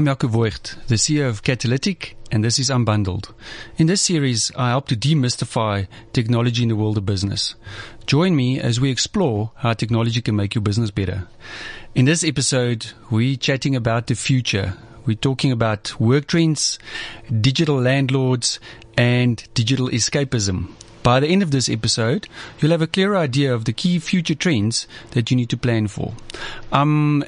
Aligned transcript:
I'm 0.00 0.06
Jaco 0.06 0.30
Voigt, 0.30 0.76
the 0.88 0.94
CEO 0.94 1.28
of 1.28 1.42
Catalytic, 1.42 2.16
and 2.32 2.42
this 2.42 2.58
is 2.58 2.70
Unbundled. 2.70 3.34
In 3.76 3.86
this 3.86 4.00
series, 4.00 4.50
I 4.56 4.70
help 4.70 4.88
to 4.88 4.96
demystify 4.96 5.88
technology 6.14 6.62
in 6.62 6.70
the 6.70 6.74
world 6.74 6.96
of 6.96 7.04
business. 7.04 7.54
Join 8.06 8.34
me 8.34 8.58
as 8.58 8.80
we 8.80 8.90
explore 8.90 9.52
how 9.56 9.74
technology 9.74 10.22
can 10.22 10.36
make 10.36 10.54
your 10.54 10.62
business 10.62 10.90
better. 10.90 11.28
In 11.94 12.06
this 12.06 12.24
episode, 12.24 12.92
we're 13.10 13.36
chatting 13.36 13.76
about 13.76 14.06
the 14.06 14.14
future. 14.14 14.72
We're 15.04 15.16
talking 15.16 15.52
about 15.52 16.00
work 16.00 16.28
trends, 16.28 16.78
digital 17.38 17.78
landlords, 17.78 18.58
and 18.96 19.46
digital 19.52 19.90
escapism. 19.90 20.70
By 21.10 21.18
the 21.18 21.26
end 21.26 21.42
of 21.42 21.50
this 21.50 21.68
episode, 21.68 22.28
you'll 22.60 22.70
have 22.70 22.82
a 22.82 22.86
clear 22.86 23.16
idea 23.16 23.52
of 23.52 23.64
the 23.64 23.72
key 23.72 23.98
future 23.98 24.36
trends 24.36 24.86
that 25.10 25.28
you 25.28 25.36
need 25.36 25.50
to 25.50 25.56
plan 25.56 25.88
for. 25.88 26.14
I'm 26.70 27.22
uh, 27.22 27.26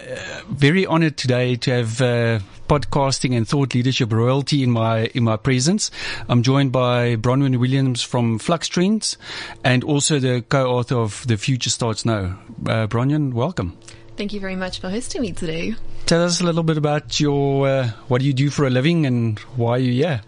very 0.49 0.87
honored 0.87 1.17
today 1.17 1.57
to 1.57 1.71
have 1.73 2.01
uh, 2.01 2.39
podcasting 2.69 3.37
and 3.37 3.49
thought 3.49 3.75
leadership 3.75 4.13
royalty 4.13 4.63
in 4.63 4.71
my 4.71 5.07
in 5.17 5.25
my 5.25 5.37
presence. 5.37 5.91
I'm 6.29 6.45
joined 6.45 6.71
by 6.71 7.17
Bronwyn 7.17 7.59
Williams 7.59 8.03
from 8.03 8.39
Flux 8.39 8.69
Trends 8.69 9.17
and 9.65 9.83
also 9.83 10.21
the 10.21 10.45
co-author 10.49 10.99
of 10.99 11.27
The 11.27 11.37
Future 11.37 11.71
Starts 11.71 12.05
Now. 12.05 12.39
Uh, 12.65 12.87
Bronwyn, 12.87 13.33
welcome. 13.33 13.77
Thank 14.17 14.33
you 14.33 14.41
very 14.41 14.57
much 14.57 14.81
for 14.81 14.91
hosting 14.91 15.23
me 15.23 15.33
today. 15.33 15.75
Tell 16.05 16.25
us 16.25 16.41
a 16.41 16.45
little 16.45 16.63
bit 16.63 16.77
about 16.77 17.21
your 17.21 17.67
uh, 17.67 17.89
what 18.09 18.21
do 18.21 18.27
you 18.27 18.35
do 18.35 18.51
for 18.51 18.67
a 18.67 18.71
living 18.71 19.07
and 19.07 19.39
why 19.57 19.79
you 19.79 19.93
here? 19.93 20.21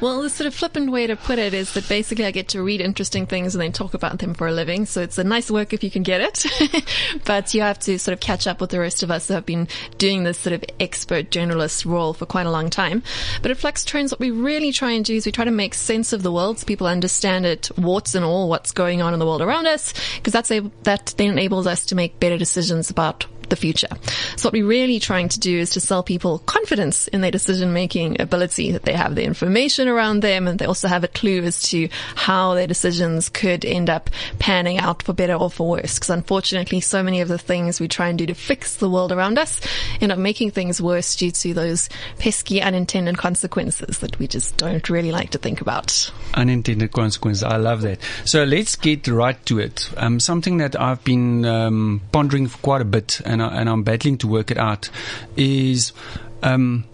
Well, 0.00 0.22
the 0.22 0.30
sort 0.30 0.46
of 0.46 0.54
flippant 0.54 0.92
way 0.92 1.06
to 1.06 1.16
put 1.16 1.38
it 1.38 1.52
is 1.52 1.74
that 1.74 1.88
basically 1.88 2.26
I 2.26 2.30
get 2.30 2.48
to 2.48 2.62
read 2.62 2.80
interesting 2.80 3.26
things 3.26 3.54
and 3.54 3.62
then 3.62 3.72
talk 3.72 3.94
about 3.94 4.20
them 4.20 4.34
for 4.34 4.46
a 4.46 4.52
living. 4.52 4.86
So 4.86 5.00
it's 5.00 5.18
a 5.18 5.24
nice 5.24 5.50
work 5.50 5.72
if 5.72 5.82
you 5.82 5.90
can 5.90 6.04
get 6.04 6.20
it, 6.20 6.84
but 7.24 7.54
you 7.54 7.62
have 7.62 7.78
to 7.80 7.98
sort 7.98 8.12
of 8.12 8.20
catch 8.20 8.46
up 8.46 8.60
with 8.60 8.70
the 8.70 8.78
rest 8.78 9.02
of 9.02 9.10
us 9.10 9.26
who 9.26 9.34
have 9.34 9.46
been 9.46 9.66
doing 9.98 10.22
this 10.22 10.38
sort 10.38 10.52
of 10.52 10.64
expert 10.78 11.30
journalist 11.30 11.84
role 11.84 12.12
for 12.12 12.26
quite 12.26 12.46
a 12.46 12.50
long 12.50 12.70
time. 12.70 13.02
But 13.40 13.50
at 13.50 13.56
Flux 13.56 13.84
Trends, 13.84 14.12
what 14.12 14.20
we 14.20 14.30
really 14.30 14.70
try 14.70 14.92
and 14.92 15.04
do 15.04 15.14
is 15.14 15.26
we 15.26 15.32
try 15.32 15.44
to 15.44 15.50
make 15.50 15.74
sense 15.74 16.12
of 16.12 16.22
the 16.22 16.32
world 16.32 16.60
so 16.60 16.66
people 16.66 16.86
understand 16.86 17.46
it, 17.46 17.70
warts 17.76 18.14
and 18.14 18.24
all, 18.24 18.48
what's 18.48 18.70
going 18.70 19.02
on 19.02 19.12
in 19.12 19.18
the 19.18 19.26
world 19.26 19.42
around 19.42 19.66
us, 19.66 19.94
because 20.16 20.32
that's 20.32 20.52
a, 20.52 20.60
that 20.84 21.14
then 21.16 21.30
enables 21.30 21.66
us 21.66 21.86
to 21.86 21.96
make 21.96 22.20
better 22.20 22.38
decisions 22.38 22.90
about 22.90 23.26
the 23.52 23.56
future. 23.56 23.88
So 24.36 24.46
what 24.46 24.54
we're 24.54 24.66
really 24.66 24.98
trying 24.98 25.28
to 25.28 25.38
do 25.38 25.58
is 25.58 25.70
to 25.70 25.80
sell 25.80 26.02
people 26.02 26.38
confidence 26.38 27.06
in 27.08 27.20
their 27.20 27.30
decision 27.30 27.74
making 27.74 28.18
ability, 28.20 28.72
that 28.72 28.84
they 28.84 28.94
have 28.94 29.14
the 29.14 29.24
information 29.24 29.88
around 29.88 30.20
them 30.20 30.48
and 30.48 30.58
they 30.58 30.64
also 30.64 30.88
have 30.88 31.04
a 31.04 31.08
clue 31.08 31.42
as 31.42 31.62
to 31.64 31.90
how 32.14 32.54
their 32.54 32.66
decisions 32.66 33.28
could 33.28 33.66
end 33.66 33.90
up 33.90 34.08
panning 34.38 34.78
out 34.78 35.02
for 35.02 35.12
better 35.12 35.34
or 35.34 35.50
for 35.50 35.68
worse. 35.68 35.94
Because 35.94 36.08
unfortunately, 36.08 36.80
so 36.80 37.02
many 37.02 37.20
of 37.20 37.28
the 37.28 37.36
things 37.36 37.78
we 37.78 37.88
try 37.88 38.08
and 38.08 38.18
do 38.18 38.24
to 38.26 38.34
fix 38.34 38.76
the 38.76 38.88
world 38.88 39.12
around 39.12 39.38
us 39.38 39.60
end 40.00 40.10
up 40.10 40.18
making 40.18 40.50
things 40.50 40.80
worse 40.80 41.14
due 41.14 41.30
to 41.30 41.52
those 41.52 41.90
pesky 42.18 42.62
unintended 42.62 43.18
consequences 43.18 43.98
that 43.98 44.18
we 44.18 44.26
just 44.26 44.56
don't 44.56 44.88
really 44.88 45.12
like 45.12 45.30
to 45.30 45.38
think 45.38 45.60
about. 45.60 46.10
Unintended 46.32 46.90
consequences. 46.92 47.44
I 47.44 47.58
love 47.58 47.82
that. 47.82 47.98
So 48.24 48.44
let's 48.44 48.76
get 48.76 49.06
right 49.08 49.44
to 49.46 49.58
it. 49.58 49.90
Um, 49.98 50.20
something 50.20 50.56
that 50.56 50.80
I've 50.80 51.04
been 51.04 51.44
um, 51.44 52.00
pondering 52.12 52.46
for 52.46 52.56
quite 52.58 52.80
a 52.80 52.86
bit 52.86 53.20
and 53.26 53.41
and, 53.42 53.54
I, 53.54 53.60
and 53.60 53.68
I'm 53.68 53.82
battling 53.82 54.18
to 54.18 54.28
work 54.28 54.50
it 54.50 54.58
out 54.58 54.90
is, 55.36 55.92
um, 56.42 56.84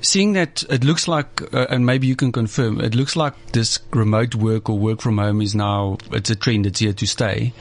seeing 0.00 0.34
that 0.34 0.62
it 0.64 0.84
looks 0.84 1.08
like, 1.08 1.42
uh, 1.54 1.66
and 1.70 1.86
maybe 1.86 2.06
you 2.06 2.16
can 2.16 2.32
confirm, 2.32 2.80
it 2.80 2.94
looks 2.94 3.16
like 3.16 3.34
this 3.52 3.78
remote 3.92 4.34
work 4.34 4.68
or 4.68 4.78
work 4.78 5.00
from 5.00 5.18
home 5.18 5.40
is 5.40 5.54
now, 5.54 5.98
it's 6.12 6.30
a 6.30 6.36
trend 6.36 6.66
it's 6.66 6.80
here 6.80 6.92
to 6.92 7.06
stay. 7.06 7.52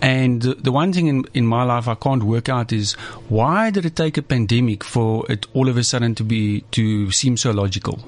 And 0.00 0.40
the 0.42 0.72
one 0.72 0.92
thing 0.92 1.08
in, 1.08 1.24
in 1.34 1.46
my 1.46 1.64
life 1.64 1.88
I 1.88 1.94
can't 1.94 2.22
work 2.22 2.48
out 2.48 2.72
is 2.72 2.92
why 3.28 3.70
did 3.70 3.84
it 3.84 3.96
take 3.96 4.16
a 4.16 4.22
pandemic 4.22 4.84
for 4.84 5.30
it 5.30 5.46
all 5.52 5.68
of 5.68 5.76
a 5.76 5.84
sudden 5.84 6.14
to 6.16 6.24
be, 6.24 6.62
to 6.72 7.10
seem 7.10 7.36
so 7.36 7.50
logical? 7.50 7.98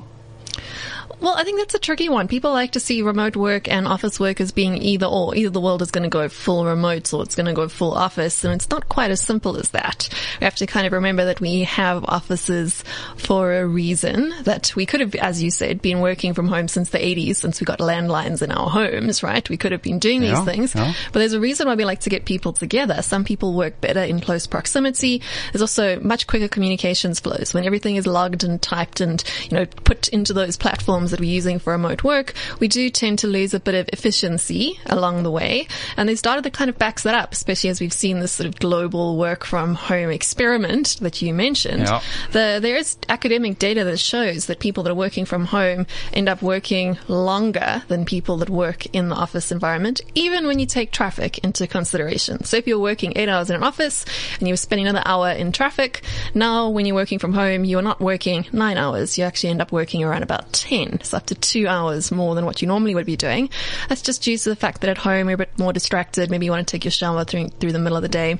Well, 1.23 1.35
I 1.37 1.45
think 1.45 1.59
that's 1.59 1.75
a 1.75 1.79
tricky 1.79 2.09
one. 2.09 2.27
People 2.27 2.51
like 2.51 2.73
to 2.73 2.81
see 2.81 3.01
remote 3.01 3.37
work 3.37 3.69
and 3.69 3.87
office 3.87 4.19
work 4.19 4.41
as 4.41 4.51
being 4.51 4.83
either 4.83 5.07
or. 5.07 5.37
Either 5.37 5.51
the 5.51 5.61
world 5.61 5.81
is 5.81 5.93
going 5.93 6.03
to 6.03 6.09
go 6.09 6.29
full 6.29 6.65
remote 6.65 7.15
or 7.15 7.23
it's 7.23 7.37
going 7.37 7.47
to 7.47 7.53
go 7.53 7.69
full 7.69 7.93
office. 7.93 8.43
And 8.43 8.53
it's 8.53 8.69
not 8.71 8.89
quite 8.89 9.13
as 9.13 9.21
simple 9.21 9.57
as 9.57 9.71
that. 9.71 10.09
We 10.41 10.45
have 10.45 10.57
to 10.57 10.67
kind 10.67 10.85
of 10.85 10.93
remember 10.93 11.27
that 11.27 11.41
we 11.41 11.63
have 11.63 12.05
offices 12.05 12.83
for 13.17 13.55
a 13.55 13.65
reason 13.65 14.35
that 14.43 14.75
we 14.75 14.85
could 14.85 14.99
have, 14.99 15.15
as 15.15 15.41
you 15.41 15.53
said, 15.53 15.81
been 15.81 16.01
working 16.01 16.35
from 16.35 16.49
home 16.49 16.67
since 16.67 16.91
the 16.91 16.99
80s, 16.99 17.37
since 17.37 17.61
we 17.61 17.67
got 17.67 17.79
landlines 17.79 18.43
in 18.43 18.51
our 18.51 18.69
homes, 18.69 19.23
right? 19.23 19.49
We 19.49 19.57
could 19.57 19.71
have 19.71 19.83
been 19.83 20.01
doing 20.01 20.25
yeah, 20.25 20.35
these 20.35 20.45
things. 20.45 20.75
Yeah. 20.75 20.93
But 21.13 21.21
there's 21.21 21.35
a 21.35 21.41
reason 21.41 21.69
why 21.69 21.77
we 21.77 21.85
like 21.85 22.01
to 22.01 22.11
get 22.11 22.25
people 22.25 22.53
together. 22.53 23.01
Some 23.01 23.23
people 23.23 23.55
work 23.55 23.81
better 23.81 24.03
in 24.03 24.19
close 24.19 24.49
proximity. 24.49 25.23
There's 25.53 25.63
also 25.63 26.01
much 26.01 26.27
quicker 26.27 26.49
communications 26.49 27.21
flows 27.21 27.55
when 27.55 27.65
everything 27.65 27.95
is 27.95 28.09
logged 28.09 28.43
and 28.43 28.61
typed 28.61 29.01
and, 29.01 29.23
you 29.49 29.57
know, 29.57 29.67
put 29.67 30.09
into 30.09 30.33
those 30.33 30.57
platforms 30.57 31.12
that 31.13 31.21
we're 31.21 31.31
using 31.31 31.61
for 31.61 31.73
remote 31.73 32.03
work, 32.03 32.35
we 32.59 32.67
do 32.67 32.91
tend 32.91 33.21
to 33.21 33.29
lose 33.29 33.55
a 33.55 33.61
bit 33.61 33.77
of 33.77 33.89
efficiency 33.93 34.79
along 34.87 35.23
the 35.23 35.31
way. 35.31 35.69
And 35.97 36.09
there's 36.09 36.21
data 36.23 36.43
that 36.43 36.53
kind 36.53 36.69
of 36.69 36.77
backs 36.77 37.05
that 37.05 37.15
up, 37.15 37.33
especially 37.33 37.71
as 37.71 37.81
we've 37.81 37.93
seen 37.93 38.19
this 38.19 38.33
sort 38.33 38.49
of 38.49 38.59
global 38.59 39.17
work 39.17 39.45
from 39.45 39.75
home 39.75 40.11
experiment 40.11 40.99
that 41.01 41.23
you 41.23 41.33
mentioned. 41.33 41.85
Yeah. 41.85 42.03
The, 42.33 42.59
there 42.61 42.77
is 42.77 42.97
academic 43.09 43.59
data 43.59 43.85
that 43.85 43.99
shows 43.99 44.47
that 44.47 44.59
people 44.59 44.83
that 44.83 44.91
are 44.91 44.95
working 44.95 45.25
from 45.25 45.47
home 45.47 45.87
end 46.13 46.29
up 46.29 46.43
working 46.43 46.99
longer 47.09 47.83
than 47.89 48.05
people 48.05 48.39
that 48.39 48.51
work 48.51 48.87
in 48.95 49.09
the 49.09 49.15
office 49.15 49.53
environment, 49.53 50.01
even 50.15 50.47
when 50.47 50.59
you 50.59 50.67
take 50.67 50.91
traffic 50.91 51.39
into 51.39 51.67
consideration. 51.67 52.45
So 52.45 52.57
if 52.57 52.67
you're 52.67 52.79
working 52.79 53.13
eight 53.17 53.29
hours 53.29 53.51
in 53.51 53.57
an 53.57 53.63
office 53.63 54.05
and 54.39 54.49
you're 54.49 54.57
spending 54.57 54.87
another 54.87 55.07
hour 55.07 55.31
in 55.31 55.53
traffic, 55.53 56.03
now 56.35 56.69
when 56.69 56.87
you're 56.87 56.97
working 56.97 57.19
from 57.19 57.33
home, 57.33 57.65
you're 57.65 57.83
not 57.83 58.01
working 58.01 58.47
nine 58.53 58.79
hours. 58.79 59.19
You 59.19 59.25
actually 59.25 59.51
end 59.51 59.63
up 59.63 59.73
working 59.73 60.03
around 60.03 60.23
about 60.23 60.53
10 60.53 61.02
up 61.13 61.27
to 61.27 61.35
two 61.35 61.67
hours 61.67 62.11
more 62.13 62.35
than 62.35 62.45
what 62.45 62.63
you 62.63 62.69
normally 62.69 62.95
would 62.95 63.07
be 63.07 63.17
doing. 63.17 63.51
That's 63.89 64.03
just 64.03 64.23
due 64.23 64.39
to 64.39 64.49
the 64.49 64.57
fact 64.57 64.81
that 64.81 64.91
at 64.91 64.99
home 64.99 65.29
you're 65.29 65.35
a 65.35 65.39
bit 65.39 65.59
more 65.59 65.73
distracted. 65.73 66.31
Maybe 66.31 66.47
you 66.47 66.53
want 66.53 66.67
to 66.67 66.71
take 66.71 66.85
your 66.85 66.93
shower 66.93 67.25
through, 67.25 67.49
through 67.49 67.73
the 67.73 67.79
middle 67.79 67.97
of 67.97 68.03
the 68.03 68.09
day. 68.09 68.39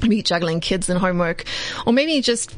Maybe 0.00 0.22
juggling 0.22 0.60
kids 0.60 0.88
and 0.88 0.98
homework. 0.98 1.44
Or 1.86 1.92
maybe 1.92 2.20
just 2.20 2.54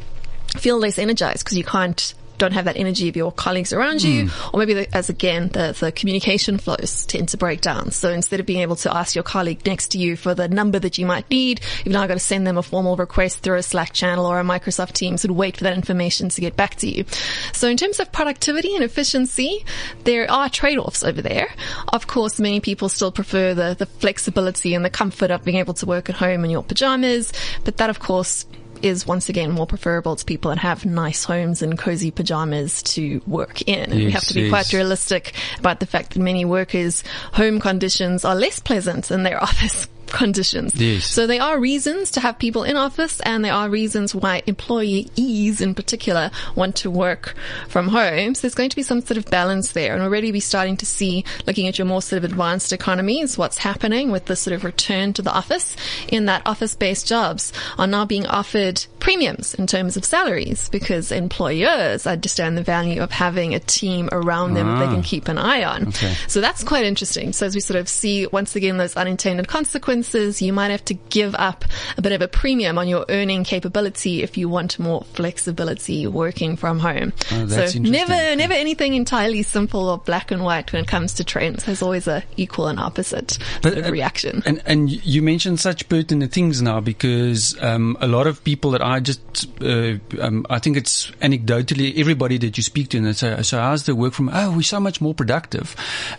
feel 0.57 0.79
less 0.79 0.99
energized 0.99 1.45
because 1.45 1.59
you 1.59 1.65
can't 1.65 2.15
don't 2.39 2.53
have 2.53 2.65
that 2.67 2.77
energy 2.77 3.09
of 3.09 3.17
your 3.17 3.33
colleagues 3.33 3.73
around 3.73 4.03
you, 4.03 4.27
mm. 4.27 4.55
or 4.55 4.59
maybe 4.59 4.75
the, 4.75 4.97
as 4.97 5.09
again 5.09 5.49
the, 5.49 5.77
the 5.79 5.93
communication 5.93 6.59
flows 6.59 7.07
tend 7.07 7.29
to 7.31 7.37
break 7.37 7.61
down. 7.61 7.91
So 7.91 8.11
instead 8.11 8.41
of 8.41 8.47
being 8.47 8.61
able 8.61 8.77
to 8.77 8.95
ask 8.95 9.15
your 9.15 9.25
colleague 9.25 9.65
next 9.67 9.89
to 9.89 9.99
you 9.99 10.17
for 10.17 10.35
the 10.35 10.49
number 10.49 10.79
that 10.79 10.99
you 10.99 11.07
might 11.07 11.29
need, 11.31 11.61
you've 11.85 11.93
now 11.93 12.07
got 12.07 12.15
to 12.15 12.21
send 12.21 12.47
them 12.47 12.59
a 12.59 12.63
formal 12.63 12.97
request 12.97 13.41
through 13.41 13.57
a 13.57 13.63
Slack 13.63 13.93
channel 13.93 14.27
or 14.27 14.41
a 14.41 14.45
Microsoft 14.45 14.93
Teams 14.93 15.25
and 15.25 15.37
wait 15.37 15.57
for 15.57 15.65
that 15.65 15.75
information 15.75 16.29
to 16.31 16.41
get 16.41 16.57
back 16.57 16.77
to 16.77 16.89
you. 16.89 17.05
So 17.53 17.69
in 17.69 17.77
terms 17.77 18.01
of 18.01 18.13
productivity 18.13 18.75
and 18.75 18.85
efficiency, 18.85 19.65
there 20.05 20.31
are 20.31 20.49
trade-offs 20.49 21.05
over 21.05 21.23
there. 21.23 21.49
Of 21.93 22.07
course, 22.07 22.41
many 22.41 22.61
people 22.61 22.89
still 22.89 23.13
prefer 23.13 23.55
the, 23.55 23.75
the 23.79 23.87
flexibility 23.87 24.75
and 24.75 24.85
the 24.85 24.91
comfort 24.91 25.31
of 25.31 25.45
being 25.45 25.59
able 25.59 25.75
to 25.75 25.87
work 25.87 26.09
at 26.09 26.17
home 26.17 26.45
in 26.45 26.51
your 26.51 26.63
pajamas, 26.63 27.33
but 27.65 27.77
that 27.79 27.91
of 27.91 28.01
course 28.01 28.47
is 28.83 29.07
once 29.07 29.29
again 29.29 29.51
more 29.51 29.67
preferable 29.67 30.17
to 30.17 30.25
people 30.25 30.51
that 30.51 30.59
have 30.59 30.85
nice 30.85 31.25
homes 31.25 31.63
and 31.63 31.79
cozy 31.79 32.11
pajamas 32.11 32.83
to 32.83 33.23
work 33.27 33.63
in. 33.63 33.93
And 33.93 34.01
yes, 34.01 34.07
we 34.07 34.11
have 34.13 34.25
to 34.25 34.35
be 34.35 34.43
yes. 34.43 34.51
quite 34.51 34.73
realistic 34.73 35.35
about 35.59 35.81
the 35.81 35.87
fact 35.87 36.15
that 36.15 36.21
many 36.21 36.45
workers' 36.45 37.05
home 37.33 37.61
conditions 37.61 38.25
are 38.25 38.35
less 38.35 38.61
pleasant 38.61 39.07
than 39.07 39.23
their 39.23 39.43
office 39.43 39.89
conditions. 40.15 40.75
Yes. 40.75 41.05
So 41.05 41.27
there 41.27 41.43
are 41.43 41.59
reasons 41.59 42.13
to 42.13 42.21
have 42.21 42.39
people 42.39 42.63
in 42.63 42.77
office 42.77 43.21
and 43.21 43.45
there 43.45 43.53
are 43.53 43.69
reasons 43.69 44.15
why 44.15 44.43
employees 44.47 45.61
in 45.61 45.75
particular 45.75 46.31
want 46.55 46.77
to 46.77 46.91
work 46.91 47.35
from 47.69 47.89
home. 47.89 48.35
So 48.35 48.43
there's 48.43 48.55
going 48.55 48.71
to 48.71 48.77
be 48.77 48.83
some 48.83 49.01
sort 49.01 49.19
of 49.19 49.27
balance 49.27 49.73
there. 49.73 49.95
And 49.95 50.03
already 50.03 50.31
we're 50.33 50.41
starting 50.41 50.77
to 50.79 50.87
see, 50.87 51.25
looking 51.47 51.67
at 51.69 51.79
your 51.79 51.87
more 51.87 52.01
sort 52.01 52.19
of 52.19 52.25
advanced 52.31 52.73
economies, 52.73 53.37
what's 53.37 53.59
happening 53.59 54.11
with 54.11 54.27
the 54.27 54.37
sort 54.37 54.55
of 54.55 54.65
return 54.65 55.13
to 55.15 55.23
the 55.23 55.33
office 55.33 55.77
in 56.09 56.27
that 56.27 56.43
office-based 56.47 57.07
jobs 57.07 57.53
are 57.79 57.87
now 57.87 58.05
being 58.05 58.27
offered 58.27 58.87
premiums 59.05 59.53
in 59.53 59.67
terms 59.67 59.99
of 59.99 60.05
salaries 60.05 60.71
because 60.71 61.13
employers 61.13 62.07
understand 62.07 62.57
the 62.57 62.63
value 62.63 63.03
of 63.03 63.11
having 63.11 63.55
a 63.55 63.61
team 63.61 64.09
around 64.13 64.55
them 64.55 64.67
ah. 64.67 64.79
that 64.79 64.87
they 64.87 64.91
can 64.91 65.01
ah. 65.01 65.07
keep 65.07 65.29
an 65.29 65.37
eye 65.37 65.63
on. 65.63 65.89
Okay. 65.89 66.15
So 66.27 66.41
that's 66.41 66.65
quite 66.65 66.87
interesting. 66.87 67.35
So 67.35 67.45
as 67.45 67.55
we 67.55 67.61
sort 67.61 67.79
of 67.79 67.87
see 67.87 68.27
once 68.29 68.57
again 68.57 68.79
those 68.79 68.97
unintended 68.97 69.47
consequences 69.47 70.41
you 70.41 70.55
might 70.55 70.71
have 70.71 70.83
to 70.87 70.95
give 70.95 71.35
up 71.35 71.67
a 71.99 72.03
bit 72.03 72.13
of 72.13 72.23
a 72.23 72.29
premium 72.29 72.79
on 72.79 72.89
your 72.89 73.05
earning 73.11 73.45
capability 73.45 74.23
if 74.23 74.39
you 74.39 74.49
want 74.49 74.79
more 74.79 75.05
flexibility 75.13 76.07
working 76.07 76.57
from 76.57 76.79
home. 76.79 77.13
Oh, 77.31 77.47
so 77.47 77.79
never, 77.79 78.35
never 78.37 78.55
anything 78.55 78.95
entirely 78.95 79.43
simple 79.43 79.91
or 79.91 79.99
black 79.99 80.31
and 80.31 80.43
white 80.43 80.73
when 80.73 80.83
it 80.83 80.89
comes 80.89 81.13
to 81.15 81.25
trends. 81.25 81.65
There's 81.65 81.83
always 81.83 82.09
a 82.09 82.25
equal 82.39 82.69
and 82.69 82.81
opposite 82.81 83.37
but, 83.61 83.75
sort 83.75 83.85
of 83.85 83.93
reaction. 83.93 84.43
And, 84.47 84.63
and 84.65 84.91
you 84.91 85.21
mentioned 85.21 85.61
such 85.61 85.91
pertinent 85.91 86.33
things 86.33 86.63
now 86.63 86.81
because 86.81 87.55
um, 87.63 87.99
a 88.01 88.09
lot 88.09 88.27
of 88.27 88.43
people 88.43 88.71
that 88.71 88.81
I 88.81 88.94
just, 89.01 89.49
uh, 89.63 89.95
um, 90.21 90.47
I 90.51 90.59
think 90.59 90.77
it's 90.77 91.11
anecdotally 91.23 91.99
everybody 91.99 92.39
that 92.39 92.57
you 92.57 92.63
speak 92.63 92.91
to 92.91 92.99
and 92.99 93.07
they 93.07 93.13
say, 93.13 93.43
so 93.43 93.59
how's 93.59 93.85
the 93.85 93.95
work 93.95 94.13
from, 94.13 94.31
oh, 94.33 94.53
we're 94.57 94.63
so 94.63 94.81
much 94.81 95.01
more 95.01 95.15
productive. 95.15 95.77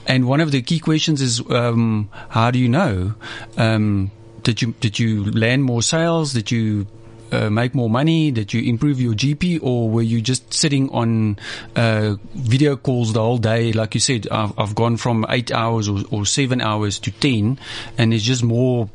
And 0.08 0.28
one 0.28 0.42
of 0.42 0.52
the 0.52 0.62
key 0.62 0.80
questions 0.80 1.22
is, 1.22 1.42
um, 1.50 2.10
how 2.30 2.52
do 2.52 2.60
you 2.60 2.70
know? 2.70 3.16
Um, 3.58 4.12
did 4.46 4.62
you 4.62 4.76
did 4.80 5.00
you 5.00 5.26
land 5.32 5.64
more 5.64 5.82
sales? 5.82 6.32
Did 6.34 6.52
you 6.52 6.86
uh, 7.32 7.50
make 7.50 7.74
more 7.74 7.90
money? 7.90 8.30
Did 8.30 8.54
you 8.54 8.62
improve 8.62 9.02
your 9.02 9.14
GP, 9.14 9.60
or 9.64 9.90
were 9.90 10.04
you 10.04 10.22
just 10.22 10.54
sitting 10.54 10.90
on 10.92 11.40
uh, 11.76 12.16
video 12.36 12.78
calls 12.78 13.14
the 13.14 13.22
whole 13.22 13.40
day? 13.40 13.74
Like 13.74 13.96
you 13.96 14.00
said, 14.00 14.28
I've, 14.30 14.58
I've 14.58 14.76
gone 14.76 14.98
from 14.98 15.26
eight 15.30 15.52
hours 15.52 15.90
or, 15.90 16.04
or 16.12 16.26
seven 16.28 16.62
hours 16.62 17.00
to 17.00 17.12
ten, 17.12 17.58
and 17.98 18.14
it's 18.14 18.24
just 18.24 18.44
more 18.44 18.88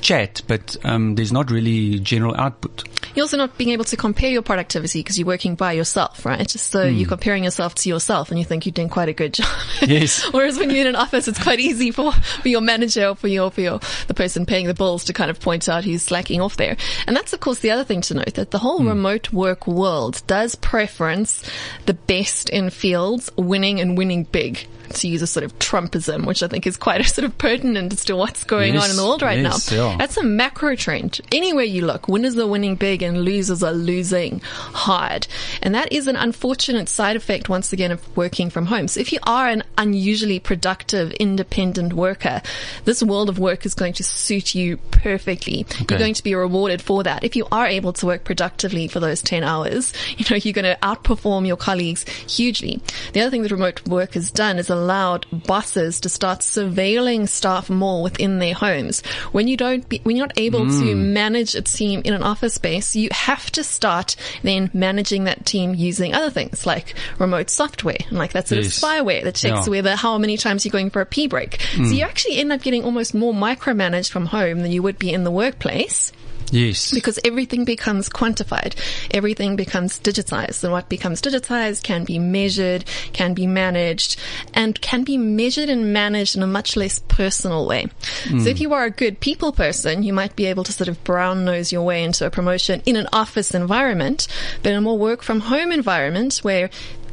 chat, 0.00 0.42
but 0.46 0.76
um, 0.84 1.14
there's 1.14 1.32
not 1.32 1.50
really 1.50 1.98
general 1.98 2.34
output. 2.36 2.84
You're 3.18 3.24
also 3.24 3.36
not 3.36 3.58
being 3.58 3.70
able 3.70 3.84
to 3.86 3.96
compare 3.96 4.30
your 4.30 4.42
productivity 4.42 5.00
because 5.00 5.18
you're 5.18 5.26
working 5.26 5.56
by 5.56 5.72
yourself, 5.72 6.24
right? 6.24 6.48
So 6.48 6.84
mm. 6.84 6.96
you're 6.96 7.08
comparing 7.08 7.42
yourself 7.42 7.74
to 7.74 7.88
yourself 7.88 8.30
and 8.30 8.38
you 8.38 8.44
think 8.44 8.64
you're 8.64 8.72
doing 8.72 8.88
quite 8.88 9.08
a 9.08 9.12
good 9.12 9.34
job. 9.34 9.48
Yes. 9.88 10.22
Whereas 10.32 10.56
when 10.56 10.70
you're 10.70 10.82
in 10.82 10.86
an 10.86 10.94
office, 10.94 11.26
it's 11.26 11.42
quite 11.42 11.58
easy 11.58 11.90
for, 11.90 12.12
for 12.12 12.46
your 12.46 12.60
manager 12.60 13.08
or 13.08 13.16
for 13.16 13.26
your, 13.26 13.50
for 13.50 13.60
your, 13.60 13.80
the 14.06 14.14
person 14.14 14.46
paying 14.46 14.68
the 14.68 14.74
bills 14.74 15.02
to 15.06 15.12
kind 15.12 15.32
of 15.32 15.40
point 15.40 15.68
out 15.68 15.82
who's 15.82 16.02
slacking 16.02 16.40
off 16.40 16.56
there. 16.58 16.76
And 17.08 17.16
that's 17.16 17.32
of 17.32 17.40
course 17.40 17.58
the 17.58 17.72
other 17.72 17.82
thing 17.82 18.02
to 18.02 18.14
note 18.14 18.34
that 18.34 18.52
the 18.52 18.58
whole 18.58 18.78
mm. 18.78 18.86
remote 18.86 19.32
work 19.32 19.66
world 19.66 20.22
does 20.28 20.54
preference 20.54 21.42
the 21.86 21.94
best 21.94 22.48
in 22.50 22.70
fields 22.70 23.32
winning 23.36 23.80
and 23.80 23.98
winning 23.98 24.22
big 24.22 24.68
to 24.94 25.08
use 25.08 25.22
a 25.22 25.26
sort 25.26 25.44
of 25.44 25.58
Trumpism, 25.58 26.26
which 26.26 26.42
I 26.42 26.48
think 26.48 26.66
is 26.66 26.76
quite 26.76 27.00
a 27.00 27.04
sort 27.04 27.24
of 27.24 27.36
pertinent 27.38 27.92
as 27.92 28.04
to 28.06 28.16
what's 28.16 28.44
going 28.44 28.74
yes, 28.74 28.84
on 28.84 28.90
in 28.90 28.96
the 28.96 29.04
world 29.04 29.22
right 29.22 29.38
yes, 29.38 29.70
now. 29.70 29.90
Yeah. 29.90 29.96
That's 29.96 30.16
a 30.16 30.22
macro 30.22 30.76
trend. 30.76 31.20
Anywhere 31.32 31.64
you 31.64 31.84
look, 31.84 32.08
winners 32.08 32.36
are 32.36 32.46
winning 32.46 32.76
big 32.76 33.02
and 33.02 33.22
losers 33.22 33.62
are 33.62 33.72
losing 33.72 34.40
hard. 34.40 35.26
And 35.62 35.74
that 35.74 35.92
is 35.92 36.06
an 36.06 36.16
unfortunate 36.16 36.88
side 36.88 37.16
effect, 37.16 37.48
once 37.48 37.72
again, 37.72 37.92
of 37.92 38.16
working 38.16 38.50
from 38.50 38.66
home. 38.66 38.88
So 38.88 39.00
if 39.00 39.12
you 39.12 39.18
are 39.24 39.48
an 39.48 39.62
unusually 39.76 40.38
productive, 40.38 41.12
independent 41.12 41.92
worker, 41.92 42.42
this 42.84 43.02
world 43.02 43.28
of 43.28 43.38
work 43.38 43.66
is 43.66 43.74
going 43.74 43.94
to 43.94 44.04
suit 44.04 44.54
you 44.54 44.76
perfectly. 44.90 45.64
Okay. 45.64 45.86
You're 45.90 45.98
going 45.98 46.14
to 46.14 46.22
be 46.22 46.34
rewarded 46.34 46.82
for 46.82 47.02
that. 47.02 47.24
If 47.24 47.36
you 47.36 47.46
are 47.50 47.66
able 47.66 47.92
to 47.94 48.06
work 48.06 48.24
productively 48.24 48.88
for 48.88 49.00
those 49.00 49.22
10 49.22 49.44
hours, 49.44 49.92
you 50.16 50.24
know, 50.30 50.36
you're 50.36 50.52
going 50.52 50.64
to 50.64 50.78
outperform 50.82 51.46
your 51.46 51.56
colleagues 51.56 52.08
hugely. 52.08 52.80
The 53.12 53.20
other 53.20 53.30
thing 53.30 53.42
that 53.42 53.52
remote 53.52 53.86
work 53.88 54.14
has 54.14 54.30
done 54.30 54.58
is 54.58 54.70
allowed 54.78 55.26
bosses 55.32 56.00
to 56.00 56.08
start 56.08 56.40
surveilling 56.40 57.28
staff 57.28 57.68
more 57.68 58.02
within 58.02 58.38
their 58.38 58.54
homes. 58.54 59.02
When 59.32 59.48
you 59.48 59.56
don't 59.56 59.88
be, 59.88 60.00
when 60.04 60.16
you're 60.16 60.26
not 60.26 60.38
able 60.38 60.60
mm. 60.60 60.80
to 60.80 60.94
manage 60.94 61.54
a 61.54 61.62
team 61.62 62.02
in 62.04 62.14
an 62.14 62.22
office 62.22 62.54
space, 62.54 62.96
you 62.96 63.08
have 63.12 63.50
to 63.52 63.64
start 63.64 64.16
then 64.42 64.70
managing 64.72 65.24
that 65.24 65.44
team 65.44 65.74
using 65.74 66.14
other 66.14 66.30
things 66.30 66.66
like 66.66 66.94
remote 67.18 67.50
software 67.50 67.98
and 68.08 68.18
like 68.18 68.32
that 68.32 68.48
sort 68.48 68.62
yes. 68.62 68.76
of 68.76 68.82
spyware 68.82 69.24
that 69.24 69.34
checks 69.34 69.66
yeah. 69.66 69.70
whether 69.70 69.96
how 69.96 70.18
many 70.18 70.36
times 70.36 70.64
you're 70.64 70.72
going 70.72 70.90
for 70.90 71.02
a 71.02 71.06
pee 71.06 71.26
break. 71.26 71.58
Mm. 71.58 71.88
So 71.88 71.94
you 71.94 72.04
actually 72.04 72.38
end 72.38 72.52
up 72.52 72.62
getting 72.62 72.84
almost 72.84 73.14
more 73.14 73.32
micromanaged 73.32 74.10
from 74.10 74.26
home 74.26 74.60
than 74.60 74.72
you 74.72 74.82
would 74.82 74.98
be 74.98 75.12
in 75.12 75.24
the 75.24 75.30
workplace. 75.30 76.12
Yes. 76.52 76.90
Because 76.92 77.18
everything 77.24 77.64
becomes 77.64 78.08
quantified. 78.08 78.74
Everything 79.10 79.56
becomes 79.56 79.98
digitized. 79.98 80.64
And 80.64 80.72
what 80.72 80.88
becomes 80.88 81.20
digitized 81.20 81.82
can 81.82 82.04
be 82.04 82.18
measured, 82.18 82.84
can 83.12 83.34
be 83.34 83.46
managed, 83.46 84.18
and 84.54 84.80
can 84.80 85.04
be 85.04 85.16
measured 85.18 85.68
and 85.68 85.92
managed 85.92 86.36
in 86.36 86.42
a 86.42 86.46
much 86.46 86.76
less 86.76 86.98
personal 86.98 87.66
way. 87.66 87.86
Mm. 88.24 88.42
So 88.42 88.48
if 88.48 88.60
you 88.60 88.72
are 88.74 88.84
a 88.84 88.90
good 88.90 89.20
people 89.20 89.52
person, 89.52 90.02
you 90.02 90.12
might 90.12 90.36
be 90.36 90.46
able 90.46 90.64
to 90.64 90.72
sort 90.72 90.88
of 90.88 91.02
brown 91.04 91.44
nose 91.44 91.72
your 91.72 91.82
way 91.82 92.02
into 92.02 92.26
a 92.26 92.30
promotion 92.30 92.82
in 92.86 92.96
an 92.96 93.08
office 93.12 93.54
environment, 93.54 94.28
but 94.62 94.72
in 94.72 94.78
a 94.78 94.80
more 94.80 94.98
work 94.98 95.22
from 95.22 95.40
home 95.40 95.72
environment 95.72 96.38
where 96.38 96.70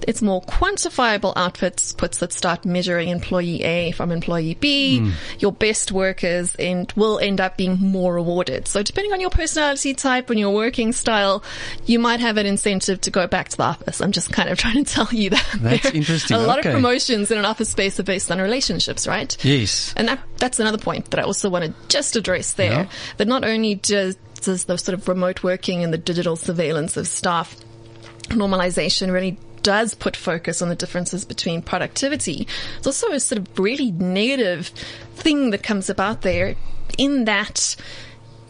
it's 0.07 0.21
more 0.21 0.41
quantifiable 0.43 1.33
outputs 1.35 1.95
puts 1.95 2.19
that 2.19 2.31
start 2.31 2.63
measuring 2.63 3.09
employee 3.09 3.63
A 3.63 3.91
from 3.91 4.11
employee 4.11 4.55
B, 4.55 4.99
mm. 5.01 5.13
your 5.41 5.51
best 5.51 5.91
workers 5.91 6.55
and 6.55 6.91
will 6.95 7.19
end 7.19 7.41
up 7.41 7.57
being 7.57 7.79
more 7.79 8.13
rewarded. 8.13 8.67
So 8.67 8.83
depending 8.83 9.13
on 9.13 9.19
your 9.19 9.31
personality 9.31 9.93
type 9.93 10.29
and 10.29 10.39
your 10.39 10.53
working 10.53 10.91
style, 10.93 11.43
you 11.85 11.99
might 11.99 12.19
have 12.19 12.37
an 12.37 12.45
incentive 12.45 13.01
to 13.01 13.11
go 13.11 13.27
back 13.27 13.49
to 13.49 13.57
the 13.57 13.63
office. 13.63 13.99
I'm 13.99 14.11
just 14.11 14.31
kind 14.31 14.49
of 14.49 14.57
trying 14.65 14.83
to 14.83 14.93
tell 14.93 15.09
you 15.11 15.31
that. 15.31 15.57
That's 15.59 15.85
interesting. 15.93 16.37
A 16.37 16.39
lot 16.39 16.59
okay. 16.59 16.69
of 16.69 16.75
promotions 16.75 17.31
in 17.31 17.37
an 17.37 17.45
office 17.45 17.69
space 17.69 17.99
are 17.99 18.03
based 18.03 18.31
on 18.31 18.39
relationships, 18.39 19.07
right? 19.07 19.35
Yes. 19.43 19.93
And 19.97 20.07
that, 20.07 20.19
that's 20.37 20.59
another 20.59 20.77
point 20.77 21.11
that 21.11 21.19
I 21.19 21.23
also 21.23 21.49
want 21.49 21.65
to 21.65 21.73
just 21.87 22.15
address 22.15 22.53
there. 22.53 22.71
Yeah. 22.71 22.89
That 23.17 23.27
not 23.27 23.43
only 23.43 23.75
does, 23.75 24.17
does 24.41 24.65
the 24.65 24.77
sort 24.77 24.97
of 24.97 25.07
remote 25.07 25.43
working 25.43 25.83
and 25.83 25.91
the 25.91 25.97
digital 25.97 26.35
surveillance 26.35 26.95
of 26.95 27.07
staff 27.07 27.55
normalization 28.29 29.11
really 29.11 29.37
does 29.65 29.95
put 29.95 30.15
focus 30.15 30.61
on 30.61 30.69
the 30.69 30.75
differences 30.75 31.25
between 31.25 31.59
productivity, 31.59 32.47
it's 32.77 32.85
also 32.85 33.11
a 33.11 33.19
sort 33.19 33.39
of 33.39 33.57
really 33.57 33.89
negative 33.89 34.67
thing 35.15 35.49
that 35.49 35.63
comes 35.63 35.89
about 35.89 36.21
there 36.21 36.55
in 36.99 37.25
that 37.25 37.75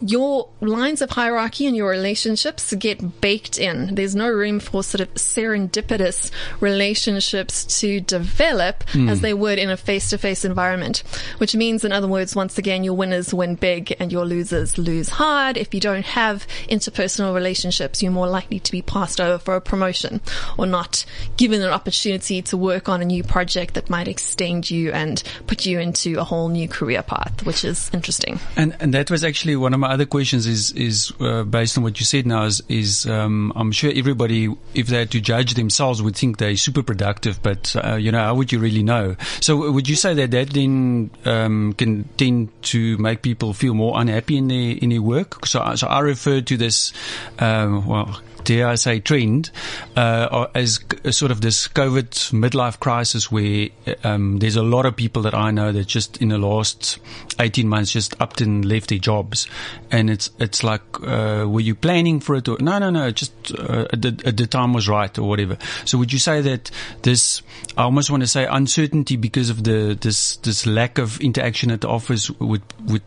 your 0.00 0.48
lines 0.60 1.00
of 1.00 1.10
hierarchy 1.10 1.66
and 1.66 1.74
your 1.74 1.88
relationships 1.90 2.74
get 2.74 3.20
baked 3.20 3.58
in. 3.58 3.94
There's 3.94 4.14
no 4.14 4.28
room 4.28 4.60
for 4.60 4.82
sort 4.82 5.00
of 5.00 5.12
serendipitous 5.14 6.30
relationships 6.60 7.64
to 7.80 8.00
develop 8.00 8.84
mm. 8.88 9.10
as 9.10 9.20
they 9.20 9.32
would 9.32 9.58
in 9.58 9.70
a 9.70 9.76
face 9.76 10.10
to 10.10 10.18
face 10.18 10.44
environment, 10.44 11.02
which 11.38 11.54
means, 11.54 11.84
in 11.84 11.92
other 11.92 12.08
words, 12.08 12.36
once 12.36 12.58
again, 12.58 12.84
your 12.84 12.94
winners 12.94 13.32
win 13.32 13.54
big 13.54 13.96
and 13.98 14.12
your 14.12 14.24
losers 14.24 14.76
lose 14.76 15.08
hard. 15.08 15.56
If 15.56 15.72
you 15.72 15.80
don't 15.80 16.04
have 16.06 16.46
interpersonal 16.68 17.34
relationships, 17.34 18.02
you're 18.02 18.12
more 18.12 18.28
likely 18.28 18.60
to 18.60 18.72
be 18.72 18.82
passed 18.82 19.20
over 19.20 19.38
for 19.38 19.56
a 19.56 19.60
promotion 19.60 20.20
or 20.58 20.66
not 20.66 21.04
given 21.36 21.62
an 21.62 21.70
opportunity 21.70 22.42
to 22.42 22.56
work 22.56 22.88
on 22.88 23.00
a 23.00 23.04
new 23.04 23.22
project 23.22 23.74
that 23.74 23.88
might 23.88 24.08
extend 24.08 24.70
you 24.70 24.92
and 24.92 25.22
put 25.46 25.64
you 25.64 25.80
into 25.80 26.18
a 26.18 26.24
whole 26.24 26.48
new 26.48 26.68
career 26.68 27.02
path, 27.02 27.44
which 27.46 27.64
is 27.64 27.90
interesting. 27.94 28.38
And, 28.56 28.76
and 28.80 28.92
that 28.94 29.10
was 29.10 29.24
actually 29.24 29.56
one 29.56 29.72
of 29.72 29.80
my 29.80 29.85
my 29.86 29.92
other 29.92 30.06
questions 30.06 30.46
is 30.46 30.72
is 30.72 31.12
uh, 31.20 31.44
based 31.44 31.78
on 31.78 31.84
what 31.84 32.00
you 32.00 32.04
said 32.04 32.26
now. 32.26 32.44
Is, 32.44 32.62
is 32.68 33.06
um, 33.06 33.52
I'm 33.54 33.70
sure 33.70 33.92
everybody, 33.94 34.52
if 34.74 34.88
they 34.88 34.98
had 34.98 35.10
to 35.12 35.20
judge 35.20 35.54
themselves, 35.54 36.02
would 36.02 36.16
think 36.16 36.38
they're 36.38 36.56
super 36.56 36.82
productive. 36.82 37.40
But 37.42 37.76
uh, 37.76 37.94
you 37.94 38.10
know, 38.10 38.18
how 38.18 38.34
would 38.34 38.50
you 38.50 38.58
really 38.58 38.82
know? 38.82 39.16
So, 39.40 39.70
would 39.70 39.88
you 39.88 39.94
say 39.94 40.14
that 40.14 40.32
that 40.32 40.50
then 40.50 41.10
um, 41.24 41.72
can 41.74 42.04
tend 42.16 42.50
to 42.74 42.98
make 42.98 43.22
people 43.22 43.52
feel 43.52 43.74
more 43.74 44.00
unhappy 44.00 44.36
in 44.36 44.48
their 44.48 44.76
in 44.76 44.90
their 44.90 45.02
work? 45.02 45.46
So, 45.46 45.74
so 45.76 45.86
I 45.86 46.00
refer 46.00 46.40
to 46.40 46.56
this. 46.56 46.92
Um, 47.38 47.86
well, 47.86 48.20
dare 48.46 48.68
I 48.68 48.76
say, 48.76 49.00
trend 49.00 49.50
uh, 49.96 50.46
as 50.54 50.80
sort 51.10 51.32
of 51.32 51.40
this 51.42 51.68
COVID 51.68 52.32
midlife 52.32 52.80
crisis 52.80 53.30
where 53.30 53.68
um, 54.04 54.38
there's 54.38 54.56
a 54.56 54.62
lot 54.62 54.86
of 54.86 54.96
people 54.96 55.22
that 55.22 55.34
I 55.34 55.50
know 55.50 55.72
that 55.72 55.86
just 55.86 56.16
in 56.22 56.28
the 56.28 56.38
last 56.38 56.98
18 57.40 57.68
months 57.68 57.90
just 57.90 58.18
upped 58.20 58.40
and 58.40 58.64
left 58.64 58.88
their 58.88 58.98
jobs. 58.98 59.48
And 59.90 60.08
it's, 60.08 60.30
it's 60.38 60.64
like, 60.64 60.82
uh, 61.02 61.44
were 61.46 61.60
you 61.60 61.74
planning 61.74 62.20
for 62.20 62.36
it? 62.36 62.48
Or, 62.48 62.56
no, 62.60 62.78
no, 62.78 62.90
no, 62.90 63.10
just 63.10 63.32
uh, 63.52 63.88
the, 63.92 64.12
the 64.34 64.46
time 64.46 64.72
was 64.72 64.88
right 64.88 65.16
or 65.18 65.28
whatever. 65.28 65.58
So 65.84 65.98
would 65.98 66.12
you 66.12 66.20
say 66.20 66.40
that 66.40 66.70
this, 67.02 67.42
I 67.76 67.82
almost 67.82 68.10
want 68.10 68.22
to 68.22 68.28
say 68.28 68.46
uncertainty 68.46 69.16
because 69.16 69.50
of 69.50 69.64
the, 69.64 69.98
this, 70.00 70.36
this 70.36 70.66
lack 70.66 70.98
of 70.98 71.20
interaction 71.20 71.72
at 71.72 71.80
the 71.80 71.88
office 71.88 72.30
would, 72.30 72.62
would 72.86 73.02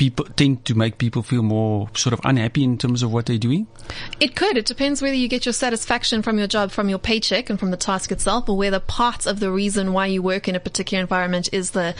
people 0.00 0.24
tend 0.34 0.64
to 0.64 0.74
make 0.74 0.96
people 0.96 1.22
feel 1.22 1.42
more 1.42 1.86
sort 1.94 2.14
of 2.14 2.20
unhappy 2.24 2.64
in 2.64 2.78
terms 2.78 3.02
of 3.02 3.12
what 3.12 3.26
they're 3.26 3.36
doing? 3.36 3.66
It 4.18 4.34
could. 4.34 4.56
It 4.56 4.64
depends 4.64 5.02
whether 5.02 5.14
you 5.14 5.28
get 5.28 5.44
your 5.44 5.52
satisfaction 5.52 6.22
from 6.22 6.38
your 6.38 6.46
job, 6.46 6.70
from 6.70 6.88
your 6.88 6.98
paycheck 6.98 7.50
and 7.50 7.60
from 7.60 7.70
the 7.70 7.76
task 7.76 8.10
itself, 8.10 8.48
or 8.48 8.56
whether 8.56 8.80
part 8.80 9.26
of 9.26 9.40
the 9.40 9.52
reason 9.52 9.92
why 9.92 10.06
you 10.06 10.22
work 10.22 10.48
in 10.48 10.56
a 10.56 10.60
particular 10.60 11.02
environment 11.02 11.50
is 11.52 11.72
the, 11.72 11.94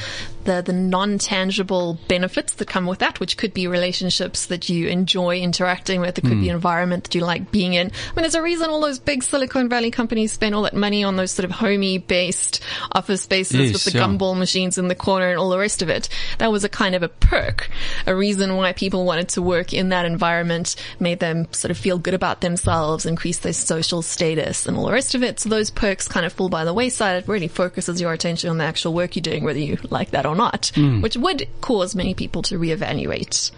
the, 0.44 0.62
the 0.62 0.72
non-tangible 0.72 1.98
benefits 2.08 2.54
that 2.54 2.68
come 2.68 2.86
with 2.86 3.00
that, 3.00 3.20
which 3.20 3.36
could 3.36 3.52
be 3.52 3.66
relationships 3.66 4.46
that 4.46 4.70
you 4.70 4.88
enjoy 4.88 5.38
interacting 5.38 6.00
with. 6.00 6.16
It 6.16 6.22
could 6.22 6.38
mm. 6.38 6.40
be 6.40 6.48
an 6.48 6.54
environment 6.54 7.04
that 7.04 7.14
you 7.14 7.20
like 7.20 7.52
being 7.52 7.74
in. 7.74 7.88
I 7.88 8.12
mean, 8.16 8.22
there's 8.22 8.34
a 8.34 8.40
reason 8.40 8.70
all 8.70 8.80
those 8.80 8.98
big 8.98 9.22
Silicon 9.22 9.68
Valley 9.68 9.90
companies 9.90 10.32
spend 10.32 10.54
all 10.54 10.62
that 10.62 10.74
money 10.74 11.04
on 11.04 11.16
those 11.16 11.32
sort 11.32 11.44
of 11.44 11.50
homey 11.50 11.98
based 11.98 12.62
office 12.92 13.20
spaces 13.20 13.60
yes, 13.60 13.72
with 13.74 13.92
the 13.92 13.98
yeah. 13.98 14.06
gumball 14.06 14.38
machines 14.38 14.78
in 14.78 14.88
the 14.88 14.94
corner 14.94 15.28
and 15.28 15.38
all 15.38 15.50
the 15.50 15.58
rest 15.58 15.82
of 15.82 15.90
it. 15.90 16.08
That 16.38 16.50
was 16.50 16.64
a 16.64 16.70
kind 16.70 16.94
of 16.94 17.02
a 17.02 17.08
perk 17.08 17.68
a 18.06 18.14
reason 18.14 18.56
why 18.56 18.72
people 18.72 19.04
wanted 19.04 19.28
to 19.30 19.42
work 19.42 19.72
in 19.72 19.90
that 19.90 20.06
environment, 20.06 20.76
made 20.98 21.20
them 21.20 21.46
sort 21.52 21.70
of 21.70 21.78
feel 21.78 21.98
good 21.98 22.14
about 22.14 22.40
themselves, 22.40 23.06
increase 23.06 23.38
their 23.38 23.52
social 23.52 24.02
status 24.02 24.66
and 24.66 24.76
all 24.76 24.86
the 24.86 24.92
rest 24.92 25.14
of 25.14 25.22
it. 25.22 25.40
So 25.40 25.48
those 25.48 25.70
perks 25.70 26.08
kind 26.08 26.26
of 26.26 26.32
fall 26.32 26.48
by 26.48 26.64
the 26.64 26.74
wayside. 26.74 27.22
It 27.22 27.28
really 27.28 27.48
focuses 27.48 28.00
your 28.00 28.12
attention 28.12 28.50
on 28.50 28.58
the 28.58 28.64
actual 28.64 28.94
work 28.94 29.16
you're 29.16 29.22
doing, 29.22 29.44
whether 29.44 29.58
you 29.58 29.78
like 29.90 30.10
that 30.10 30.26
or 30.26 30.34
not, 30.34 30.72
mm. 30.74 31.02
which 31.02 31.16
would 31.16 31.48
cause 31.60 31.94
many 31.94 32.14
people 32.14 32.42
to 32.42 32.58
reevaluate. 32.58 33.50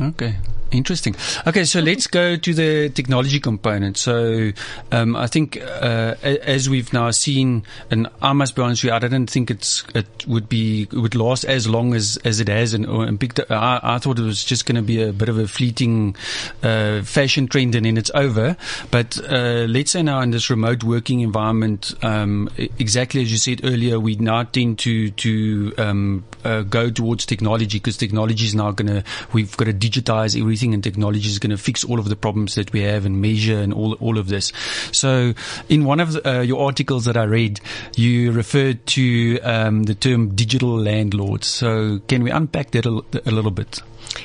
Okay. 0.00 0.36
Interesting. 0.70 1.16
Okay, 1.46 1.64
so 1.64 1.80
let's 1.80 2.06
go 2.06 2.36
to 2.36 2.54
the 2.54 2.90
technology 2.90 3.40
component. 3.40 3.96
So, 3.96 4.52
um, 4.92 5.16
I 5.16 5.26
think 5.26 5.56
uh, 5.56 6.14
as 6.22 6.68
we've 6.68 6.92
now 6.92 7.10
seen, 7.10 7.62
and 7.90 8.06
I 8.20 8.34
must 8.34 8.54
be 8.54 8.60
honest 8.60 8.84
with 8.84 8.90
you, 8.90 8.96
I 8.96 8.98
didn't 8.98 9.30
think 9.30 9.50
it's 9.50 9.82
it 9.94 10.26
would 10.26 10.46
be 10.46 10.82
it 10.82 10.92
would 10.92 11.14
last 11.14 11.44
as 11.44 11.66
long 11.66 11.94
as, 11.94 12.18
as 12.22 12.40
it 12.40 12.48
has, 12.48 12.74
and, 12.74 12.84
and 12.84 13.18
picked, 13.18 13.40
I, 13.50 13.80
I, 13.82 13.98
thought 13.98 14.18
it 14.18 14.22
was 14.22 14.44
just 14.44 14.66
going 14.66 14.76
to 14.76 14.82
be 14.82 15.02
a 15.02 15.10
bit 15.10 15.30
of 15.30 15.38
a 15.38 15.48
fleeting 15.48 16.14
uh, 16.62 17.00
fashion 17.00 17.48
trend, 17.48 17.74
and 17.74 17.86
then 17.86 17.96
it's 17.96 18.10
over. 18.14 18.54
But 18.90 19.18
uh, 19.24 19.64
let's 19.68 19.92
say 19.92 20.02
now 20.02 20.20
in 20.20 20.32
this 20.32 20.50
remote 20.50 20.84
working 20.84 21.20
environment, 21.20 21.94
um, 22.04 22.50
exactly 22.58 23.22
as 23.22 23.32
you 23.32 23.38
said 23.38 23.64
earlier, 23.64 23.98
we 23.98 24.16
now 24.16 24.42
tend 24.42 24.80
to 24.80 25.10
to 25.12 25.72
um, 25.78 26.24
uh, 26.44 26.60
go 26.60 26.90
towards 26.90 27.24
technology 27.24 27.78
because 27.78 27.96
technology 27.96 28.44
is 28.44 28.54
now 28.54 28.70
going 28.72 28.88
to 28.88 29.04
we've 29.32 29.56
got 29.56 29.64
to 29.64 29.72
digitize 29.72 30.38
everything 30.38 30.57
and 30.62 30.82
technology 30.82 31.28
is 31.28 31.38
going 31.38 31.50
to 31.50 31.58
fix 31.58 31.84
all 31.84 31.98
of 31.98 32.08
the 32.08 32.16
problems 32.16 32.54
that 32.54 32.72
we 32.72 32.80
have 32.82 33.04
and 33.04 33.20
measure 33.20 33.58
and 33.58 33.72
all 33.72 33.94
all 33.94 34.18
of 34.18 34.28
this. 34.28 34.52
So, 34.92 35.34
in 35.68 35.84
one 35.84 36.00
of 36.00 36.12
the, 36.12 36.28
uh, 36.28 36.40
your 36.40 36.64
articles 36.64 37.04
that 37.04 37.16
I 37.16 37.24
read, 37.24 37.60
you 37.96 38.32
referred 38.32 38.86
to 38.88 39.40
um, 39.40 39.84
the 39.84 39.94
term 39.94 40.34
digital 40.34 40.76
landlords. 40.78 41.46
So, 41.46 42.00
can 42.08 42.22
we 42.22 42.30
unpack 42.30 42.72
that 42.72 42.86
a, 42.86 43.02
a 43.26 43.30
little 43.30 43.50
bit? 43.50 43.80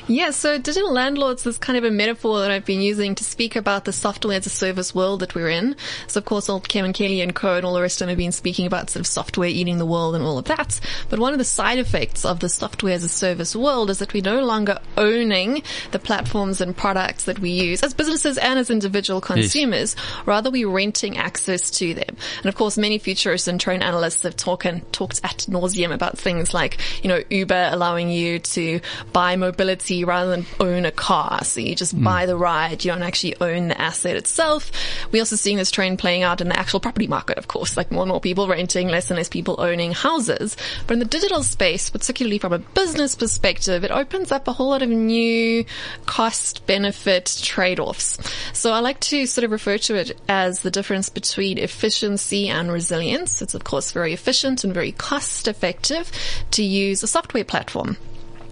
Yeah, 0.06 0.30
so 0.30 0.58
digital 0.58 0.92
landlords 0.92 1.46
is 1.46 1.58
kind 1.58 1.78
of 1.78 1.84
a 1.84 1.90
metaphor 1.90 2.40
that 2.40 2.50
I've 2.50 2.64
been 2.64 2.80
using 2.80 3.14
to 3.14 3.24
speak 3.24 3.56
about 3.56 3.84
the 3.84 3.92
software 3.92 4.36
as 4.36 4.46
a 4.46 4.50
service 4.50 4.94
world 4.94 5.20
that 5.20 5.34
we're 5.34 5.48
in. 5.48 5.76
So 6.08 6.18
of 6.18 6.24
course, 6.24 6.48
all 6.48 6.60
Kevin 6.60 6.92
Kelly 6.92 7.20
and 7.20 7.34
Co 7.34 7.56
and 7.56 7.64
all 7.64 7.74
the 7.74 7.80
rest 7.80 7.96
of 7.96 8.06
them 8.06 8.10
have 8.10 8.18
been 8.18 8.32
speaking 8.32 8.66
about 8.66 8.90
sort 8.90 9.00
of 9.00 9.06
software 9.06 9.48
eating 9.48 9.78
the 9.78 9.86
world 9.86 10.14
and 10.14 10.24
all 10.24 10.38
of 10.38 10.44
that. 10.46 10.78
But 11.08 11.18
one 11.18 11.32
of 11.32 11.38
the 11.38 11.44
side 11.44 11.78
effects 11.78 12.24
of 12.24 12.40
the 12.40 12.48
software 12.48 12.94
as 12.94 13.04
a 13.04 13.08
service 13.08 13.56
world 13.56 13.90
is 13.90 13.98
that 13.98 14.12
we're 14.12 14.22
no 14.22 14.44
longer 14.44 14.78
owning 14.96 15.62
the 15.92 15.98
platforms 15.98 16.60
and 16.60 16.76
products 16.76 17.24
that 17.24 17.38
we 17.38 17.50
use 17.50 17.82
as 17.82 17.94
businesses 17.94 18.38
and 18.38 18.58
as 18.58 18.70
individual 18.70 19.20
consumers. 19.20 19.96
Yes. 19.96 20.26
Rather, 20.26 20.50
we're 20.50 20.68
renting 20.68 21.16
access 21.16 21.70
to 21.72 21.94
them. 21.94 22.16
And 22.38 22.46
of 22.46 22.54
course, 22.54 22.76
many 22.76 22.98
futurists 22.98 23.48
and 23.48 23.60
trend 23.60 23.82
analysts 23.82 24.22
have 24.22 24.36
talked 24.36 24.66
and 24.66 24.90
talked 24.92 25.20
at 25.24 25.46
nauseum 25.48 25.92
about 25.92 26.18
things 26.18 26.52
like, 26.52 26.78
you 27.02 27.08
know, 27.08 27.22
Uber 27.30 27.70
allowing 27.72 28.10
you 28.10 28.38
to 28.38 28.80
buy 29.12 29.36
mobility 29.36 29.73
rather 30.04 30.30
than 30.30 30.46
own 30.60 30.84
a 30.84 30.90
car. 30.90 31.44
So 31.44 31.60
you 31.60 31.74
just 31.74 31.96
mm. 31.96 32.04
buy 32.04 32.26
the 32.26 32.36
ride. 32.36 32.84
You 32.84 32.92
don't 32.92 33.02
actually 33.02 33.36
own 33.40 33.68
the 33.68 33.80
asset 33.80 34.16
itself. 34.16 34.70
We're 35.12 35.22
also 35.22 35.36
seeing 35.36 35.56
this 35.56 35.70
trend 35.70 35.98
playing 35.98 36.22
out 36.22 36.40
in 36.40 36.48
the 36.48 36.58
actual 36.58 36.80
property 36.80 37.06
market, 37.06 37.38
of 37.38 37.48
course, 37.48 37.76
like 37.76 37.90
more 37.90 38.02
and 38.02 38.10
more 38.10 38.20
people 38.20 38.48
renting, 38.48 38.88
less 38.88 39.10
and 39.10 39.18
less 39.18 39.28
people 39.28 39.56
owning 39.58 39.92
houses. 39.92 40.56
But 40.86 40.94
in 40.94 40.98
the 40.98 41.04
digital 41.04 41.42
space, 41.42 41.90
particularly 41.90 42.38
from 42.38 42.52
a 42.52 42.58
business 42.58 43.14
perspective, 43.14 43.84
it 43.84 43.90
opens 43.90 44.32
up 44.32 44.48
a 44.48 44.52
whole 44.52 44.68
lot 44.68 44.82
of 44.82 44.88
new 44.88 45.64
cost 46.06 46.66
benefit 46.66 47.38
trade-offs. 47.42 48.18
So 48.52 48.72
I 48.72 48.80
like 48.80 49.00
to 49.00 49.26
sort 49.26 49.44
of 49.44 49.50
refer 49.50 49.78
to 49.78 49.94
it 49.96 50.18
as 50.28 50.60
the 50.60 50.70
difference 50.70 51.08
between 51.08 51.58
efficiency 51.58 52.48
and 52.48 52.70
resilience. 52.70 53.42
It's 53.42 53.54
of 53.54 53.64
course 53.64 53.92
very 53.92 54.12
efficient 54.12 54.64
and 54.64 54.72
very 54.72 54.92
cost 54.92 55.48
effective 55.48 56.10
to 56.52 56.62
use 56.62 57.02
a 57.02 57.06
software 57.06 57.44
platform 57.44 57.96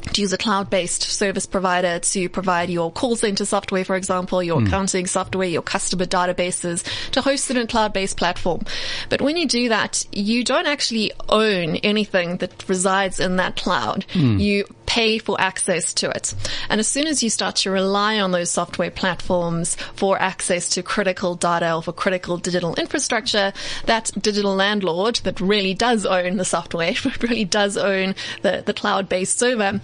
to 0.02 0.21
use 0.21 0.32
a 0.32 0.38
cloud-based 0.38 1.02
service 1.02 1.47
provider 1.47 1.99
to 1.99 2.28
provide 2.28 2.71
your 2.71 2.90
call 2.92 3.16
center 3.16 3.44
software, 3.44 3.85
for 3.85 3.97
example, 3.97 4.42
your 4.42 4.61
mm. 4.61 4.66
accounting 4.66 5.06
software, 5.06 5.49
your 5.49 5.62
customer 5.62 6.04
databases, 6.04 6.85
to 7.11 7.21
host 7.21 7.50
it 7.50 7.56
in 7.56 7.64
a 7.64 7.66
cloud-based 7.66 8.16
platform. 8.16 8.62
But 9.09 9.21
when 9.21 9.37
you 9.37 9.47
do 9.47 9.68
that, 9.68 10.04
you 10.12 10.44
don't 10.44 10.66
actually 10.66 11.12
own 11.28 11.76
anything 11.76 12.38
that 12.38 12.68
resides 12.68 13.21
in 13.21 13.37
that 13.37 13.56
cloud. 13.56 14.04
Mm. 14.12 14.40
You 14.40 14.64
pay 14.92 15.16
for 15.16 15.40
access 15.40 15.94
to 15.94 16.11
it. 16.11 16.34
And 16.68 16.78
as 16.78 16.87
soon 16.87 17.06
as 17.06 17.22
you 17.22 17.30
start 17.30 17.56
to 17.56 17.70
rely 17.70 18.20
on 18.20 18.30
those 18.30 18.50
software 18.50 18.90
platforms 18.90 19.75
for 19.94 20.20
access 20.20 20.68
to 20.70 20.82
critical 20.82 21.34
data 21.34 21.75
or 21.75 21.82
for 21.82 21.94
critical 21.94 22.37
digital 22.37 22.75
infrastructure, 22.75 23.54
that 23.87 24.11
digital 24.20 24.54
landlord 24.54 25.16
that 25.25 25.40
really 25.40 25.72
does 25.72 26.04
own 26.04 26.37
the 26.37 26.44
software, 26.44 26.92
really 27.22 27.46
does 27.46 27.78
own 27.78 28.14
the, 28.42 28.62
the 28.66 28.75
cloud-based 28.75 29.38
server, 29.38 29.80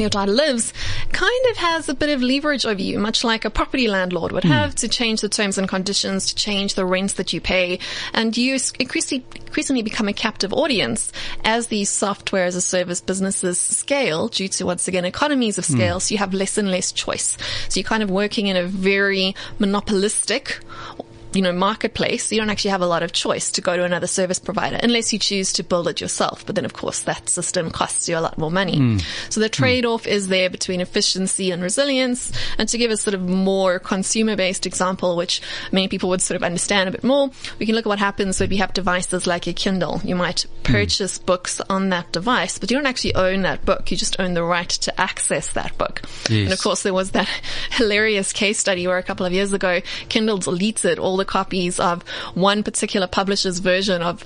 your 0.00 0.10
data 0.10 0.30
lives 0.30 0.72
kind 1.12 1.46
of 1.50 1.56
has 1.58 1.88
a 1.88 1.94
bit 1.94 2.10
of 2.10 2.22
leverage 2.22 2.64
over 2.64 2.80
you, 2.80 2.98
much 2.98 3.24
like 3.24 3.44
a 3.44 3.50
property 3.50 3.88
landlord 3.88 4.32
would 4.32 4.44
have 4.44 4.74
mm. 4.74 4.80
to 4.80 4.88
change 4.88 5.20
the 5.20 5.28
terms 5.28 5.58
and 5.58 5.68
conditions, 5.68 6.26
to 6.26 6.34
change 6.34 6.74
the 6.74 6.84
rents 6.84 7.14
that 7.14 7.32
you 7.32 7.40
pay. 7.40 7.78
And 8.12 8.36
you 8.36 8.58
increasingly, 8.78 9.24
increasingly 9.36 9.82
become 9.82 10.08
a 10.08 10.12
captive 10.12 10.52
audience 10.52 11.12
as 11.44 11.66
these 11.68 11.90
software 11.90 12.44
as 12.44 12.56
a 12.56 12.60
service 12.60 13.00
businesses 13.00 13.58
scale 13.58 14.28
due 14.28 14.48
to 14.48 14.66
once 14.66 14.88
again 14.88 15.04
economies 15.04 15.58
of 15.58 15.64
scale. 15.64 15.98
Mm. 15.98 16.02
So 16.02 16.12
you 16.12 16.18
have 16.18 16.34
less 16.34 16.58
and 16.58 16.70
less 16.70 16.92
choice. 16.92 17.36
So 17.68 17.80
you're 17.80 17.88
kind 17.88 18.02
of 18.02 18.10
working 18.10 18.46
in 18.46 18.56
a 18.56 18.66
very 18.66 19.34
monopolistic 19.58 20.60
you 21.34 21.42
know, 21.42 21.52
marketplace, 21.52 22.30
you 22.32 22.38
don't 22.38 22.50
actually 22.50 22.70
have 22.70 22.80
a 22.80 22.86
lot 22.86 23.02
of 23.02 23.12
choice 23.12 23.50
to 23.52 23.60
go 23.60 23.76
to 23.76 23.84
another 23.84 24.06
service 24.06 24.38
provider 24.38 24.78
unless 24.82 25.12
you 25.12 25.18
choose 25.18 25.52
to 25.54 25.62
build 25.62 25.88
it 25.88 26.00
yourself. 26.00 26.44
But 26.44 26.54
then 26.54 26.64
of 26.64 26.72
course 26.72 27.02
that 27.02 27.28
system 27.28 27.70
costs 27.70 28.08
you 28.08 28.16
a 28.16 28.20
lot 28.20 28.38
more 28.38 28.50
money. 28.50 28.76
Mm. 28.76 29.04
So 29.32 29.40
the 29.40 29.48
trade-off 29.48 30.04
mm. 30.04 30.10
is 30.10 30.28
there 30.28 30.50
between 30.50 30.80
efficiency 30.80 31.50
and 31.50 31.62
resilience. 31.62 32.32
And 32.58 32.68
to 32.68 32.78
give 32.78 32.90
a 32.90 32.96
sort 32.96 33.14
of 33.14 33.22
more 33.22 33.78
consumer-based 33.78 34.66
example, 34.66 35.16
which 35.16 35.40
many 35.70 35.88
people 35.88 36.08
would 36.10 36.22
sort 36.22 36.36
of 36.36 36.42
understand 36.42 36.88
a 36.88 36.92
bit 36.92 37.04
more, 37.04 37.30
we 37.58 37.66
can 37.66 37.74
look 37.74 37.86
at 37.86 37.88
what 37.88 37.98
happens 37.98 38.40
if 38.40 38.52
you 38.52 38.58
have 38.58 38.72
devices 38.72 39.26
like 39.26 39.46
a 39.46 39.52
Kindle. 39.52 40.00
You 40.04 40.14
might 40.14 40.42
hmm. 40.42 40.72
purchase 40.72 41.18
mm. 41.18 41.26
books 41.26 41.60
on 41.68 41.90
that 41.90 42.12
device, 42.12 42.58
but 42.58 42.70
you 42.70 42.76
don't 42.76 42.86
actually 42.86 43.14
own 43.14 43.42
that 43.42 43.64
book. 43.64 43.90
You 43.90 43.96
just 43.96 44.20
own 44.20 44.34
the 44.34 44.44
right 44.44 44.68
to 44.68 45.00
access 45.00 45.52
that 45.52 45.76
book. 45.78 46.02
Yes. 46.28 46.44
And 46.44 46.52
of 46.52 46.60
course 46.60 46.82
there 46.82 46.94
was 46.94 47.12
that 47.12 47.28
hilarious 47.70 48.32
case 48.32 48.58
study 48.58 48.86
where 48.86 48.98
a 48.98 49.02
couple 49.02 49.26
of 49.26 49.32
years 49.32 49.52
ago, 49.52 49.80
Kindle 50.08 50.38
deleted 50.38 50.98
all 50.98 51.16
the 51.16 51.21
copies 51.24 51.80
of 51.80 52.02
one 52.34 52.62
particular 52.62 53.06
publisher's 53.06 53.58
version 53.58 54.02
of 54.02 54.24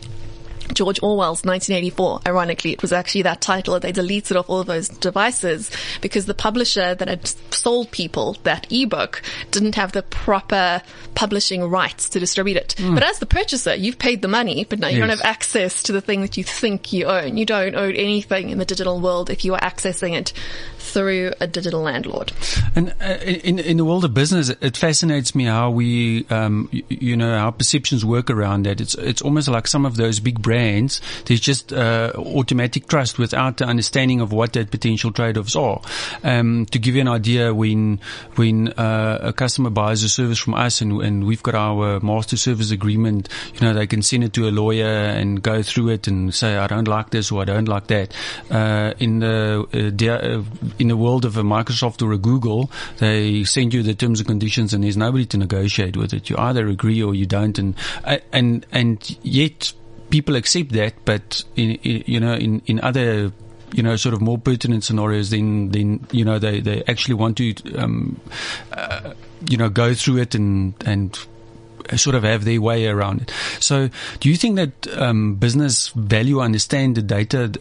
George 0.72 1.00
Orwell's 1.02 1.44
1984. 1.44 2.20
Ironically, 2.26 2.72
it 2.72 2.82
was 2.82 2.92
actually 2.92 3.22
that 3.22 3.40
title. 3.40 3.74
That 3.74 3.82
they 3.82 3.92
deleted 3.92 4.36
off 4.36 4.48
all 4.48 4.60
of 4.60 4.66
those 4.66 4.88
devices 4.88 5.70
because 6.00 6.26
the 6.26 6.34
publisher 6.34 6.94
that 6.94 7.08
had 7.08 7.26
sold 7.52 7.90
people 7.90 8.36
that 8.42 8.70
ebook 8.70 9.22
didn't 9.50 9.74
have 9.76 9.92
the 9.92 10.02
proper 10.02 10.82
publishing 11.14 11.64
rights 11.64 12.08
to 12.10 12.20
distribute 12.20 12.56
it. 12.56 12.74
Mm. 12.78 12.94
But 12.94 13.02
as 13.04 13.18
the 13.18 13.26
purchaser, 13.26 13.74
you've 13.74 13.98
paid 13.98 14.22
the 14.22 14.28
money, 14.28 14.64
but 14.68 14.78
now 14.78 14.88
you 14.88 14.98
yes. 14.98 15.02
don't 15.02 15.16
have 15.16 15.26
access 15.26 15.82
to 15.84 15.92
the 15.92 16.00
thing 16.00 16.20
that 16.22 16.36
you 16.36 16.44
think 16.44 16.92
you 16.92 17.06
own. 17.06 17.36
You 17.36 17.46
don't 17.46 17.74
own 17.74 17.94
anything 17.94 18.50
in 18.50 18.58
the 18.58 18.64
digital 18.64 19.00
world 19.00 19.30
if 19.30 19.44
you 19.44 19.54
are 19.54 19.60
accessing 19.60 20.14
it 20.14 20.32
through 20.86 21.32
a 21.40 21.46
digital 21.46 21.80
landlord. 21.80 22.32
And 22.74 22.94
uh, 23.00 23.18
in 23.22 23.58
in 23.58 23.76
the 23.76 23.84
world 23.84 24.04
of 24.04 24.14
business, 24.14 24.48
it 24.48 24.76
fascinates 24.76 25.34
me 25.34 25.44
how 25.44 25.70
we, 25.70 26.26
um, 26.30 26.68
you, 26.72 27.16
know, 27.16 27.36
how 27.36 27.50
perceptions 27.50 28.04
work 28.04 28.30
around 28.30 28.66
that. 28.66 28.80
It's 28.80 28.94
it's 28.94 29.22
almost 29.22 29.48
like 29.48 29.66
some 29.66 29.84
of 29.84 29.96
those 29.96 30.20
big 30.20 30.40
brands. 30.40 31.00
There's 31.24 31.40
just 31.40 31.72
uh, 31.72 32.12
automatic 32.16 32.88
trust 32.88 33.18
without 33.18 33.58
the 33.58 33.64
understanding 33.64 34.20
of 34.20 34.32
what 34.32 34.52
that 34.54 34.70
potential 34.70 35.12
trade-offs 35.12 35.56
are. 35.56 35.80
Um, 36.22 36.66
to 36.66 36.78
give 36.78 36.94
you 36.94 37.00
an 37.00 37.08
idea, 37.08 37.52
when 37.52 38.00
when 38.36 38.68
uh, 38.68 39.18
a 39.22 39.32
customer 39.32 39.70
buys 39.70 40.02
a 40.02 40.08
service 40.08 40.38
from 40.38 40.54
us 40.54 40.80
and, 40.80 41.02
and 41.02 41.24
we've 41.24 41.42
got 41.42 41.54
our 41.54 42.00
master 42.00 42.36
service 42.36 42.70
agreement, 42.70 43.28
you 43.54 43.60
know, 43.60 43.74
they 43.74 43.86
can 43.86 44.02
send 44.02 44.24
it 44.24 44.32
to 44.34 44.48
a 44.48 44.50
lawyer 44.50 44.86
and 44.86 45.42
go 45.42 45.62
through 45.62 45.88
it 45.90 46.06
and 46.06 46.34
say, 46.34 46.56
I 46.56 46.66
don't 46.66 46.88
like 46.88 47.10
this 47.10 47.32
or 47.32 47.42
I 47.42 47.44
don't 47.44 47.68
like 47.68 47.88
that. 47.88 48.14
Uh, 48.50 48.94
in 48.98 49.20
the 49.20 49.66
uh 49.72 50.75
in 50.78 50.88
the 50.88 50.96
world 50.96 51.24
of 51.24 51.36
a 51.36 51.42
Microsoft 51.42 52.02
or 52.02 52.12
a 52.12 52.18
Google, 52.18 52.70
they 52.98 53.44
send 53.44 53.74
you 53.74 53.82
the 53.82 53.94
terms 53.94 54.20
and 54.20 54.28
conditions 54.28 54.72
and 54.74 54.84
there's 54.84 54.96
nobody 54.96 55.26
to 55.26 55.38
negotiate 55.38 55.96
with 55.96 56.12
it. 56.12 56.30
You 56.30 56.36
either 56.38 56.68
agree 56.68 57.02
or 57.02 57.14
you 57.14 57.26
don't. 57.26 57.58
And, 57.58 57.74
and, 58.32 58.66
and 58.72 59.18
yet 59.22 59.72
people 60.10 60.36
accept 60.36 60.72
that, 60.72 60.94
but 61.04 61.44
in, 61.56 61.72
in 61.76 62.04
you 62.06 62.20
know, 62.20 62.34
in, 62.34 62.62
in 62.66 62.80
other 62.80 63.32
you 63.72 63.82
know, 63.82 63.96
sort 63.96 64.14
of 64.14 64.20
more 64.20 64.38
pertinent 64.38 64.84
scenarios, 64.84 65.30
then, 65.30 65.70
then, 65.70 66.06
you 66.12 66.24
know, 66.24 66.38
they, 66.38 66.60
they 66.60 66.82
actually 66.86 67.14
want 67.14 67.36
to, 67.36 67.52
um, 67.76 68.18
uh, 68.72 69.12
you 69.48 69.56
know, 69.56 69.68
go 69.68 69.92
through 69.92 70.18
it 70.18 70.34
and, 70.34 70.74
and 70.86 71.18
sort 71.96 72.16
of 72.16 72.22
have 72.22 72.44
their 72.44 72.60
way 72.60 72.86
around 72.86 73.22
it. 73.22 73.32
So 73.60 73.90
do 74.20 74.28
you 74.28 74.36
think 74.36 74.56
that, 74.56 74.98
um, 74.98 75.36
business 75.36 75.88
value 75.88 76.40
understand 76.40 76.96
the 76.96 77.02
data 77.02 77.52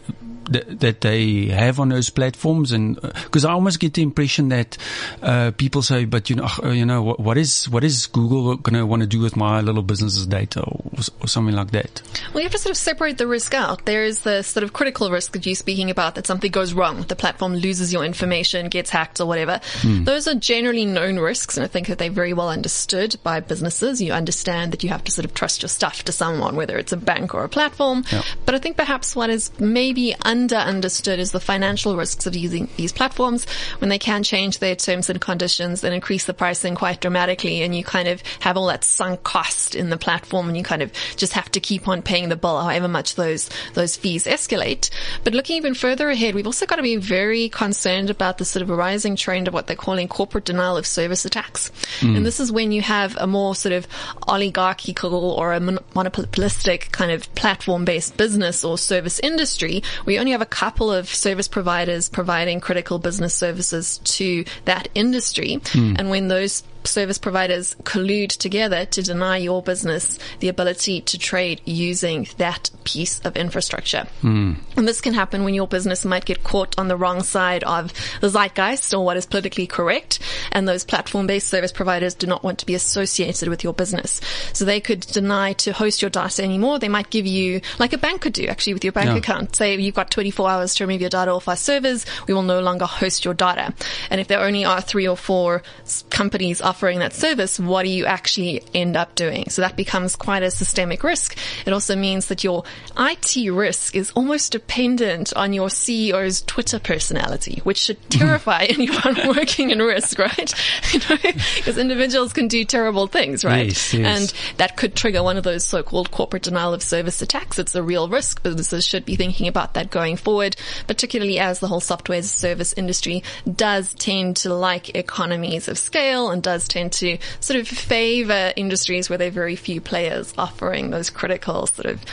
that, 0.50 0.80
that 0.80 1.00
they 1.00 1.46
have 1.46 1.80
on 1.80 1.88
those 1.88 2.10
platforms? 2.10 2.72
And 2.72 3.00
because 3.00 3.44
uh, 3.44 3.48
I 3.48 3.52
almost 3.52 3.80
get 3.80 3.94
the 3.94 4.02
impression 4.02 4.48
that 4.48 4.76
uh, 5.22 5.52
people 5.56 5.82
say, 5.82 6.04
"But 6.04 6.30
you 6.30 6.36
know, 6.36 6.48
uh, 6.62 6.68
you 6.70 6.86
know, 6.86 7.02
what, 7.02 7.20
what 7.20 7.38
is 7.38 7.68
what 7.68 7.84
is 7.84 8.06
Google 8.06 8.56
going 8.56 8.74
to 8.74 8.86
want 8.86 9.02
to 9.02 9.06
do 9.06 9.20
with 9.20 9.36
my 9.36 9.60
little 9.60 9.82
business's 9.82 10.26
data, 10.26 10.62
or, 10.62 10.90
or, 11.20 11.28
something 11.28 11.54
like 11.54 11.70
that?" 11.72 12.02
Well, 12.32 12.40
you 12.40 12.44
have 12.44 12.52
to 12.52 12.58
sort 12.58 12.70
of 12.70 12.76
separate 12.76 13.18
the 13.18 13.26
risk 13.26 13.54
out. 13.54 13.84
There 13.86 14.04
is 14.04 14.20
the 14.22 14.42
sort 14.42 14.64
of 14.64 14.72
critical 14.72 15.10
risk 15.10 15.32
that 15.32 15.46
you're 15.46 15.54
speaking 15.54 15.90
about 15.90 16.14
that 16.14 16.26
something 16.26 16.50
goes 16.50 16.72
wrong, 16.72 17.02
the 17.02 17.16
platform 17.16 17.54
loses 17.54 17.92
your 17.92 18.04
information, 18.04 18.68
gets 18.68 18.90
hacked, 18.90 19.20
or 19.20 19.26
whatever. 19.26 19.60
Hmm. 19.80 20.04
Those 20.04 20.28
are 20.28 20.34
generally 20.34 20.84
known 20.84 21.18
risks, 21.18 21.56
and 21.56 21.64
I 21.64 21.68
think 21.68 21.88
that 21.88 21.98
they're 21.98 22.10
very 22.10 22.32
well 22.32 22.48
understood 22.48 23.16
by 23.22 23.40
businesses. 23.40 24.00
You 24.00 24.12
understand 24.16 24.72
that 24.72 24.82
you 24.82 24.88
have 24.88 25.04
to 25.04 25.12
sort 25.12 25.24
of 25.24 25.34
trust 25.34 25.62
your 25.62 25.68
stuff 25.68 26.02
to 26.04 26.12
someone, 26.12 26.56
whether 26.56 26.76
it's 26.78 26.92
a 26.92 26.96
bank 26.96 27.34
or 27.34 27.44
a 27.44 27.48
platform. 27.48 28.04
Yeah. 28.12 28.22
But 28.44 28.54
I 28.54 28.58
think 28.58 28.76
perhaps 28.76 29.14
what 29.14 29.30
is 29.30 29.50
maybe 29.60 30.14
under 30.22 30.56
understood 30.56 31.18
is 31.18 31.32
the 31.32 31.40
financial 31.40 31.96
risks 31.96 32.26
of 32.26 32.34
using 32.36 32.68
these 32.76 32.92
platforms 32.92 33.46
when 33.78 33.88
they 33.88 33.98
can 33.98 34.22
change 34.22 34.58
their 34.58 34.76
terms 34.76 35.10
and 35.10 35.20
conditions 35.20 35.84
and 35.84 35.94
increase 35.94 36.24
the 36.24 36.34
pricing 36.34 36.74
quite 36.74 37.00
dramatically 37.00 37.62
and 37.62 37.74
you 37.74 37.84
kind 37.84 38.08
of 38.08 38.22
have 38.40 38.56
all 38.56 38.66
that 38.66 38.84
sunk 38.84 39.22
cost 39.22 39.74
in 39.74 39.90
the 39.90 39.96
platform 39.96 40.48
and 40.48 40.56
you 40.56 40.62
kind 40.62 40.82
of 40.82 40.92
just 41.16 41.32
have 41.34 41.50
to 41.50 41.60
keep 41.60 41.88
on 41.88 42.02
paying 42.02 42.28
the 42.28 42.36
bill 42.36 42.60
however 42.60 42.88
much 42.88 43.14
those 43.14 43.50
those 43.74 43.96
fees 43.96 44.24
escalate. 44.24 44.90
But 45.24 45.34
looking 45.34 45.56
even 45.56 45.74
further 45.74 46.08
ahead, 46.08 46.34
we've 46.34 46.46
also 46.46 46.66
got 46.66 46.76
to 46.76 46.82
be 46.82 46.96
very 46.96 47.48
concerned 47.48 48.10
about 48.10 48.38
the 48.38 48.44
sort 48.44 48.62
of 48.62 48.70
rising 48.70 49.16
trend 49.16 49.48
of 49.48 49.54
what 49.54 49.66
they're 49.66 49.76
calling 49.76 50.08
corporate 50.08 50.44
denial 50.44 50.76
of 50.76 50.86
service 50.86 51.24
attacks. 51.24 51.70
Mm. 52.00 52.16
And 52.16 52.26
this 52.26 52.40
is 52.40 52.50
when 52.50 52.72
you 52.72 52.82
have 52.82 53.16
a 53.16 53.26
more 53.26 53.54
sort 53.54 53.72
of 53.72 53.86
oligarchical 54.28 55.32
or 55.32 55.52
a 55.52 55.60
monopolistic 55.60 56.90
kind 56.92 57.10
of 57.10 57.32
platform-based 57.34 58.16
business 58.16 58.64
or 58.64 58.78
service 58.78 59.20
industry, 59.20 59.82
we 60.04 60.18
only 60.18 60.32
have 60.32 60.42
a 60.42 60.46
couple 60.46 60.92
of 60.92 61.08
service 61.08 61.48
providers 61.48 62.08
providing 62.08 62.60
critical 62.60 62.98
business 62.98 63.34
services 63.34 63.98
to 64.04 64.44
that 64.64 64.88
industry. 64.94 65.58
Mm. 65.62 65.98
And 65.98 66.10
when 66.10 66.28
those 66.28 66.62
service 66.86 67.18
providers 67.18 67.74
collude 67.82 68.30
together 68.30 68.86
to 68.86 69.02
deny 69.02 69.36
your 69.36 69.62
business 69.62 70.18
the 70.40 70.48
ability 70.48 71.00
to 71.02 71.18
trade 71.18 71.60
using 71.64 72.28
that 72.38 72.70
piece 72.84 73.20
of 73.20 73.36
infrastructure. 73.36 74.06
Mm. 74.22 74.56
And 74.76 74.88
this 74.88 75.00
can 75.00 75.12
happen 75.12 75.44
when 75.44 75.54
your 75.54 75.66
business 75.66 76.04
might 76.04 76.24
get 76.24 76.44
caught 76.44 76.78
on 76.78 76.88
the 76.88 76.96
wrong 76.96 77.22
side 77.22 77.64
of 77.64 77.92
the 78.20 78.28
zeitgeist 78.28 78.94
or 78.94 79.04
what 79.04 79.16
is 79.16 79.26
politically 79.26 79.66
correct. 79.66 80.20
And 80.52 80.68
those 80.68 80.84
platform 80.84 81.26
based 81.26 81.48
service 81.48 81.72
providers 81.72 82.14
do 82.14 82.26
not 82.26 82.44
want 82.44 82.60
to 82.60 82.66
be 82.66 82.74
associated 82.74 83.48
with 83.48 83.64
your 83.64 83.72
business. 83.72 84.20
So 84.52 84.64
they 84.64 84.80
could 84.80 85.00
deny 85.00 85.54
to 85.54 85.72
host 85.72 86.00
your 86.00 86.10
data 86.10 86.42
anymore. 86.42 86.78
They 86.78 86.88
might 86.88 87.10
give 87.10 87.26
you, 87.26 87.60
like 87.78 87.92
a 87.92 87.98
bank 87.98 88.20
could 88.20 88.32
do 88.32 88.46
actually 88.46 88.74
with 88.74 88.84
your 88.84 88.92
bank 88.92 89.08
yeah. 89.08 89.16
account. 89.16 89.56
Say 89.56 89.76
you've 89.76 89.94
got 89.94 90.10
24 90.10 90.48
hours 90.48 90.74
to 90.76 90.84
remove 90.84 91.00
your 91.00 91.10
data 91.10 91.32
off 91.32 91.48
our 91.48 91.56
servers. 91.56 92.06
We 92.28 92.34
will 92.34 92.42
no 92.42 92.60
longer 92.60 92.86
host 92.86 93.24
your 93.24 93.34
data. 93.34 93.74
And 94.10 94.20
if 94.20 94.28
there 94.28 94.40
only 94.40 94.64
are 94.64 94.80
three 94.80 95.08
or 95.08 95.16
four 95.16 95.62
companies 96.10 96.60
offering 96.60 96.75
offering 96.76 96.98
that 96.98 97.14
service, 97.14 97.58
what 97.58 97.84
do 97.84 97.88
you 97.88 98.04
actually 98.04 98.62
end 98.74 98.98
up 98.98 99.14
doing? 99.14 99.48
So 99.48 99.62
that 99.62 99.76
becomes 99.76 100.14
quite 100.14 100.42
a 100.42 100.50
systemic 100.50 101.02
risk. 101.02 101.38
It 101.64 101.72
also 101.72 101.96
means 101.96 102.26
that 102.26 102.44
your 102.44 102.64
IT 102.98 103.50
risk 103.50 103.96
is 103.96 104.10
almost 104.10 104.52
dependent 104.52 105.34
on 105.34 105.54
your 105.54 105.68
CEO's 105.68 106.42
Twitter 106.42 106.78
personality, 106.78 107.62
which 107.64 107.78
should 107.78 108.10
terrify 108.10 108.64
anyone 108.64 109.16
working 109.36 109.70
in 109.70 109.78
risk, 109.78 110.18
right? 110.18 110.54
You 110.92 111.00
know, 111.10 111.16
because 111.56 111.78
individuals 111.78 112.32
can 112.32 112.48
do 112.48 112.64
terrible 112.64 113.06
things, 113.06 113.44
right? 113.44 113.66
Yes, 113.66 113.92
yes. 113.92 114.06
And 114.06 114.58
that 114.58 114.76
could 114.76 114.94
trigger 114.94 115.22
one 115.22 115.36
of 115.36 115.44
those 115.44 115.64
so-called 115.64 116.10
corporate 116.10 116.44
denial 116.44 116.72
of 116.74 116.82
service 116.82 117.20
attacks. 117.22 117.58
It's 117.58 117.74
a 117.74 117.82
real 117.82 118.08
risk. 118.08 118.42
Businesses 118.42 118.86
should 118.86 119.04
be 119.04 119.16
thinking 119.16 119.48
about 119.48 119.74
that 119.74 119.90
going 119.90 120.16
forward, 120.16 120.56
particularly 120.86 121.38
as 121.38 121.58
the 121.60 121.68
whole 121.68 121.80
software 121.80 122.18
as 122.18 122.26
a 122.26 122.28
service 122.28 122.72
industry 122.74 123.22
does 123.52 123.94
tend 123.94 124.36
to 124.38 124.54
like 124.54 124.94
economies 124.94 125.68
of 125.68 125.78
scale 125.78 126.30
and 126.30 126.42
does 126.42 126.65
tend 126.68 126.92
to 126.92 127.18
sort 127.40 127.58
of 127.60 127.68
favor 127.68 128.52
industries 128.56 129.08
where 129.08 129.18
there 129.18 129.28
are 129.28 129.32
very 129.32 129.56
few 129.56 129.80
players 129.80 130.32
offering 130.38 130.90
those 130.90 131.10
critical 131.10 131.66
sort 131.66 131.86
of 131.86 132.04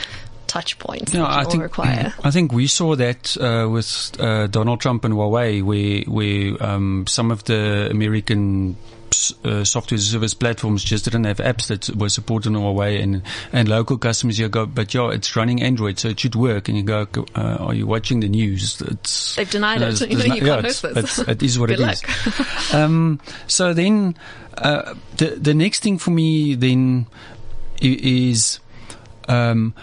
touch 0.47 0.77
points 0.77 1.13
no, 1.13 1.25
I 1.25 1.45
think, 1.45 1.63
require. 1.63 2.13
I 2.23 2.29
think 2.29 2.51
we 2.51 2.67
saw 2.67 2.95
that 2.95 3.35
uh, 3.37 3.67
with 3.69 4.15
uh, 4.19 4.47
Donald 4.47 4.81
Trump 4.81 5.03
and 5.03 5.13
Huawei, 5.13 5.63
where 5.63 6.01
where 6.01 6.63
um, 6.63 7.05
some 7.07 7.31
of 7.31 7.43
the 7.45 7.89
American 7.89 8.77
uh, 9.43 9.63
software 9.63 9.97
service 9.97 10.33
platforms 10.33 10.83
just 10.83 11.05
didn't 11.05 11.23
have 11.25 11.37
apps 11.37 11.67
that 11.67 11.95
were 11.95 12.09
supported 12.09 12.49
in 12.49 12.55
Huawei 12.55 13.01
and, 13.01 13.21
and 13.51 13.67
local 13.67 13.97
customers 13.97 14.39
you 14.39 14.49
go, 14.49 14.65
but 14.65 14.93
yeah, 14.93 15.09
it's 15.09 15.35
running 15.35 15.61
Android, 15.61 15.99
so 15.99 16.09
it 16.09 16.19
should 16.19 16.35
work. 16.35 16.67
And 16.67 16.77
you 16.77 16.83
go, 16.83 17.07
uh, 17.35 17.57
are 17.59 17.73
you 17.73 17.87
watching 17.87 18.19
the 18.19 18.29
news? 18.29 18.81
It's, 18.81 19.35
They've 19.35 19.49
denied 19.49 19.81
it. 19.81 20.01
You, 20.13 20.17
know, 20.17 20.35
you 20.35 20.45
yeah, 20.45 20.61
can't 20.61 20.65
it's, 20.65 20.83
it's, 20.83 21.19
it 21.19 21.43
is 21.43 21.57
what 21.59 21.71
it 21.71 21.79
luck. 21.79 21.97
is. 22.03 22.73
um, 22.73 23.19
so 23.47 23.73
then, 23.73 24.15
uh, 24.57 24.93
the, 25.17 25.27
the 25.27 25.53
next 25.53 25.81
thing 25.81 25.97
for 25.97 26.11
me 26.11 26.55
then 26.55 27.07
is, 27.81 28.59
um, 29.27 29.73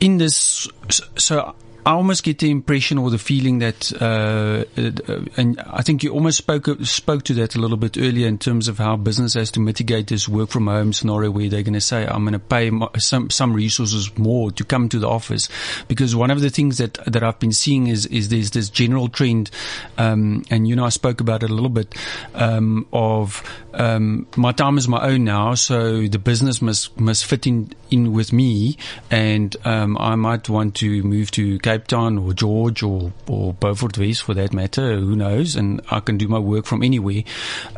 in 0.00 0.18
this, 0.18 0.68
so 1.16 1.54
I 1.86 1.92
almost 1.92 2.24
get 2.24 2.40
the 2.40 2.50
impression 2.50 2.98
or 2.98 3.10
the 3.10 3.18
feeling 3.18 3.60
that, 3.60 3.92
uh, 4.02 4.64
uh, 4.76 5.20
and 5.36 5.60
I 5.60 5.82
think 5.82 6.02
you 6.02 6.10
almost 6.10 6.36
spoke 6.36 6.66
spoke 6.82 7.22
to 7.22 7.34
that 7.34 7.54
a 7.54 7.60
little 7.60 7.76
bit 7.76 7.96
earlier 7.96 8.26
in 8.26 8.38
terms 8.38 8.66
of 8.66 8.78
how 8.78 8.96
business 8.96 9.34
has 9.34 9.52
to 9.52 9.60
mitigate 9.60 10.08
this 10.08 10.28
work 10.28 10.50
from 10.50 10.66
home 10.66 10.92
scenario 10.92 11.30
where 11.30 11.48
they're 11.48 11.62
going 11.62 11.74
to 11.74 11.80
say, 11.80 12.04
"I'm 12.04 12.24
going 12.24 12.32
to 12.32 12.40
pay 12.40 12.72
some 12.98 13.30
some 13.30 13.52
resources 13.52 14.18
more 14.18 14.50
to 14.50 14.64
come 14.64 14.88
to 14.88 14.98
the 14.98 15.08
office," 15.08 15.48
because 15.86 16.16
one 16.16 16.32
of 16.32 16.40
the 16.40 16.50
things 16.50 16.78
that 16.78 16.94
that 17.06 17.22
I've 17.22 17.38
been 17.38 17.52
seeing 17.52 17.86
is 17.86 18.04
is 18.06 18.30
there's 18.30 18.50
this 18.50 18.68
general 18.68 19.08
trend, 19.08 19.52
um, 19.96 20.44
and 20.50 20.66
you 20.66 20.74
know 20.74 20.84
I 20.84 20.88
spoke 20.88 21.20
about 21.20 21.44
it 21.44 21.50
a 21.50 21.54
little 21.54 21.68
bit 21.68 21.94
um, 22.34 22.88
of 22.92 23.44
um, 23.76 24.26
my 24.36 24.52
time 24.52 24.78
is 24.78 24.88
my 24.88 25.06
own 25.06 25.24
now, 25.24 25.54
so 25.54 26.06
the 26.06 26.18
business 26.18 26.62
must 26.62 26.98
must 26.98 27.24
fit 27.24 27.46
in 27.46 27.72
in 27.90 28.12
with 28.12 28.32
me, 28.32 28.78
and 29.10 29.54
um, 29.64 29.96
I 29.98 30.14
might 30.16 30.48
want 30.48 30.74
to 30.76 31.02
move 31.02 31.30
to 31.32 31.58
Cape 31.58 31.86
Town 31.86 32.18
or 32.18 32.32
George 32.32 32.82
or 32.82 33.12
or 33.26 33.52
Beaufort 33.54 33.98
West 33.98 34.22
for 34.22 34.34
that 34.34 34.52
matter. 34.52 34.96
Who 34.96 35.14
knows? 35.14 35.56
And 35.56 35.80
I 35.90 36.00
can 36.00 36.16
do 36.16 36.26
my 36.26 36.38
work 36.38 36.64
from 36.64 36.82
anywhere. 36.82 37.22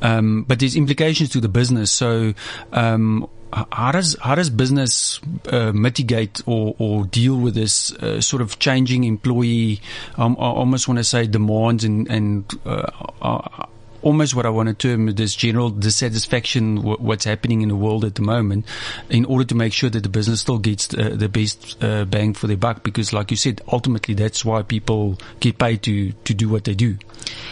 Um, 0.00 0.44
but 0.44 0.60
there's 0.60 0.76
implications 0.76 1.30
to 1.30 1.40
the 1.40 1.48
business. 1.48 1.90
So 1.90 2.34
um, 2.72 3.28
how 3.52 3.92
does 3.92 4.16
how 4.20 4.34
does 4.34 4.50
business 4.50 5.20
uh, 5.48 5.72
mitigate 5.72 6.42
or, 6.46 6.74
or 6.78 7.04
deal 7.06 7.36
with 7.36 7.54
this 7.54 7.92
uh, 7.94 8.20
sort 8.20 8.42
of 8.42 8.58
changing 8.58 9.04
employee? 9.04 9.80
Um, 10.16 10.36
I 10.38 10.44
almost 10.44 10.86
want 10.86 10.98
to 10.98 11.04
say 11.04 11.26
demands 11.26 11.84
and 11.84 12.08
and 12.08 12.44
uh, 12.64 13.66
almost 14.02 14.34
what 14.34 14.46
I 14.46 14.50
want 14.50 14.68
to 14.68 14.74
term 14.74 15.06
this 15.14 15.34
general 15.34 15.70
dissatisfaction 15.70 16.76
w- 16.76 16.96
what's 16.98 17.24
happening 17.24 17.62
in 17.62 17.68
the 17.68 17.76
world 17.76 18.04
at 18.04 18.14
the 18.14 18.22
moment 18.22 18.66
in 19.10 19.24
order 19.24 19.44
to 19.44 19.54
make 19.54 19.72
sure 19.72 19.90
that 19.90 20.02
the 20.02 20.08
business 20.08 20.40
still 20.40 20.58
gets 20.58 20.92
uh, 20.94 21.10
the 21.14 21.28
best 21.28 21.82
uh, 21.82 22.04
bang 22.04 22.34
for 22.34 22.46
their 22.46 22.56
buck 22.56 22.82
because 22.82 23.12
like 23.12 23.30
you 23.30 23.36
said 23.36 23.60
ultimately 23.72 24.14
that's 24.14 24.44
why 24.44 24.62
people 24.62 25.18
get 25.40 25.58
paid 25.58 25.82
to 25.82 26.12
to 26.12 26.34
do 26.34 26.48
what 26.48 26.64
they 26.64 26.74
do. 26.74 26.96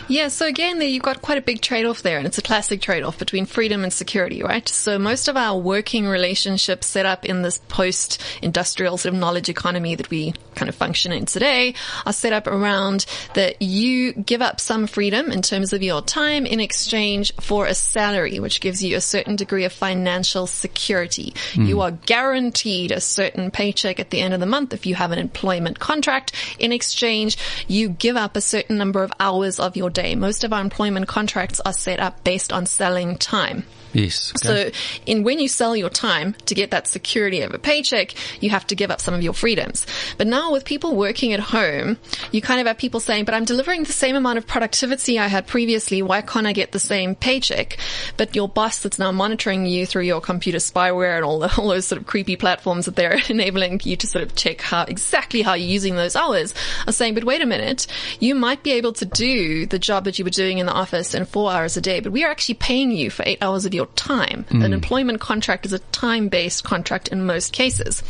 Yeah 0.09 0.29
so 0.29 0.47
again 0.47 0.79
there 0.79 0.89
you've 0.89 1.03
got 1.03 1.23
quite 1.23 1.39
a 1.39 1.43
big 1.43 1.61
trade-off 1.61 2.03
there 2.03 2.19
and 2.19 2.27
it's 2.27 2.39
a 2.39 2.43
classic 2.43 2.81
trade-off 2.81 3.19
between 3.19 3.47
freedom 3.47 3.83
and 3.83 3.93
security 3.93 4.43
right? 4.43 4.69
So 4.69 4.99
most 4.99 5.29
of 5.29 5.37
our 5.37 5.59
working 5.59 6.07
relationships 6.07 6.87
set 6.87 7.07
up 7.07 7.25
in 7.25 7.43
this 7.43 7.59
post-industrial 7.69 8.99
sort 8.99 9.15
of 9.15 9.21
knowledge 9.21 9.49
economy 9.49 9.95
that 9.95 10.11
we 10.11 10.35
kind 10.55 10.69
of 10.69 10.75
function 10.75 11.13
in 11.13 11.27
today 11.27 11.75
are 12.05 12.13
set 12.13 12.33
up 12.33 12.47
around 12.47 13.07
that 13.35 13.61
you 13.61 14.13
give 14.13 14.43
up 14.43 14.61
some 14.61 14.87
freedom 14.87 15.31
in 15.31 15.43
terms 15.43 15.73
of 15.73 15.83
your 15.83 16.03
time 16.03 16.36
time 16.37 16.47
in 16.47 16.61
exchange 16.61 17.33
for 17.41 17.67
a 17.67 17.75
salary, 17.75 18.39
which 18.39 18.61
gives 18.61 18.83
you 18.83 18.97
a 18.97 19.01
certain 19.01 19.37
degree 19.37 19.65
of 19.65 19.73
financial 19.73 20.47
security. 20.47 21.33
Mm. 21.53 21.69
You 21.69 21.81
are 21.81 21.91
guaranteed 21.91 22.93
a 22.93 23.01
certain 23.01 23.51
paycheck 23.51 23.99
at 23.99 24.11
the 24.11 24.21
end 24.21 24.35
of 24.35 24.41
the 24.41 24.47
month 24.47 24.73
if 24.73 24.87
you 24.87 24.95
have 24.95 25.13
an 25.13 25.19
employment 25.19 25.79
contract. 25.79 26.33
In 26.59 26.73
exchange, 26.73 27.37
you 27.69 27.89
give 27.89 28.17
up 28.17 28.37
a 28.37 28.41
certain 28.41 28.77
number 28.77 29.03
of 29.03 29.13
hours 29.19 29.59
of 29.59 29.77
your 29.77 29.91
day. 29.91 30.15
Most 30.15 30.45
of 30.45 30.53
our 30.53 30.61
employment 30.61 31.09
contracts 31.09 31.61
are 31.65 31.73
set 31.73 32.01
up 32.01 32.23
based 32.25 32.53
on 32.53 32.67
selling 32.67 33.17
time. 33.17 33.65
Yes. 33.97 34.35
Okay. 34.37 34.73
So 34.73 34.79
in 35.07 35.23
when 35.23 35.41
you 35.41 35.49
sell 35.49 35.75
your 35.75 35.89
time 35.89 36.35
to 36.45 36.55
get 36.55 36.71
that 36.73 36.87
security 36.87 37.41
of 37.41 37.55
a 37.55 37.59
paycheck, 37.59 38.15
you 38.43 38.51
have 38.51 38.67
to 38.67 38.75
give 38.75 38.91
up 38.91 39.01
some 39.01 39.15
of 39.15 39.23
your 39.23 39.33
freedoms. 39.33 39.87
But 40.19 40.27
now 40.27 40.53
with 40.53 40.67
people 40.67 40.95
working 40.95 41.33
at 41.33 41.41
home, 41.41 41.97
you 42.31 42.43
kind 42.43 42.61
of 42.61 42.67
have 42.67 42.77
people 42.77 43.01
saying, 43.01 43.25
but 43.25 43.35
I'm 43.35 43.47
delivering 43.47 43.85
the 43.85 43.95
same 43.95 44.15
amount 44.15 44.37
of 44.37 44.47
productivity 44.47 45.19
I 45.19 45.29
had 45.29 45.47
previously. 45.47 46.03
Why 46.03 46.21
can't 46.21 46.47
I 46.47 46.53
get 46.53 46.73
the 46.73 46.79
same 46.79 47.15
paycheck? 47.15 47.79
But 48.19 48.37
your 48.37 48.51
boss 48.51 48.83
that's 48.83 48.99
now 48.99 49.13
monitoring 49.13 49.65
you 49.65 49.87
through 49.87 50.03
your 50.03 50.21
computer 50.21 50.59
spyware 50.59 51.17
and 51.17 51.25
all, 51.25 51.39
the, 51.39 51.55
all 51.57 51.69
those 51.69 51.87
sort 51.87 51.99
of 51.99 52.07
creepy 52.07 52.37
platforms 52.37 52.85
that 52.85 52.97
they're 52.97 53.19
enabling 53.31 53.81
you 53.85 53.97
to 53.97 54.07
sort 54.07 54.25
of 54.25 54.35
check 54.35 54.61
how 54.61 54.83
exactly 54.83 55.41
how 55.41 55.55
you're 55.55 55.71
using 55.71 55.97
those 55.97 56.17
hours 56.17 56.53
are 56.87 56.93
saying, 56.93 57.15
but 57.15 57.25
wait 57.25 57.41
a 57.41 57.47
minute, 57.47 57.87
you 58.21 58.35
might 58.35 58.63
be 58.63 58.73
able 58.73 58.93
to 58.93 59.07
do 59.07 59.65
the 59.65 59.79
job 59.79 60.05
that 60.05 60.19
you 60.19 60.25
were 60.25 60.31
doing 60.31 60.59
in 60.59 60.67
the 60.67 60.73
office 60.73 61.15
in 61.15 61.25
four 61.25 61.51
hours 61.51 61.79
a 61.79 61.81
day, 61.81 62.01
but 62.01 62.13
we 62.13 62.25
are 62.25 62.31
actually 62.31 62.57
paying 62.57 62.91
you 62.91 63.09
for 63.09 63.23
eight 63.25 63.39
hours 63.41 63.65
of 63.65 63.73
your 63.73 63.86
time. 63.95 64.45
Mm. 64.51 64.65
An 64.65 64.73
employment 64.73 65.21
contract 65.21 65.67
is 65.67 65.73
a 65.73 65.79
time-based 65.79 66.65
contract 66.65 67.09
in 67.09 67.25
most 67.25 67.53
cases. 67.53 68.03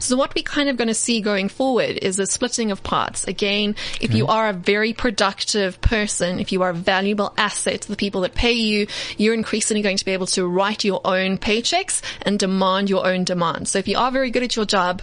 So 0.00 0.16
what 0.16 0.34
we 0.34 0.42
kind 0.42 0.68
of 0.68 0.76
going 0.76 0.88
to 0.88 0.94
see 0.94 1.20
going 1.20 1.48
forward 1.48 1.98
is 2.02 2.18
a 2.18 2.26
splitting 2.26 2.70
of 2.70 2.82
parts. 2.82 3.24
Again, 3.24 3.74
if 4.00 4.10
okay. 4.10 4.18
you 4.18 4.26
are 4.26 4.48
a 4.48 4.52
very 4.52 4.92
productive 4.92 5.80
person, 5.80 6.38
if 6.38 6.52
you 6.52 6.62
are 6.62 6.70
a 6.70 6.74
valuable 6.74 7.34
asset 7.36 7.82
to 7.82 7.88
the 7.88 7.96
people 7.96 8.22
that 8.22 8.34
pay 8.34 8.52
you, 8.52 8.86
you're 9.16 9.34
increasingly 9.34 9.82
going 9.82 9.96
to 9.96 10.04
be 10.04 10.12
able 10.12 10.26
to 10.26 10.46
write 10.46 10.84
your 10.84 11.00
own 11.04 11.38
paychecks 11.38 12.02
and 12.22 12.38
demand 12.38 12.90
your 12.90 13.06
own 13.06 13.24
demands. 13.24 13.70
So 13.70 13.78
if 13.78 13.88
you 13.88 13.98
are 13.98 14.10
very 14.10 14.30
good 14.30 14.42
at 14.42 14.56
your 14.56 14.64
job, 14.66 15.02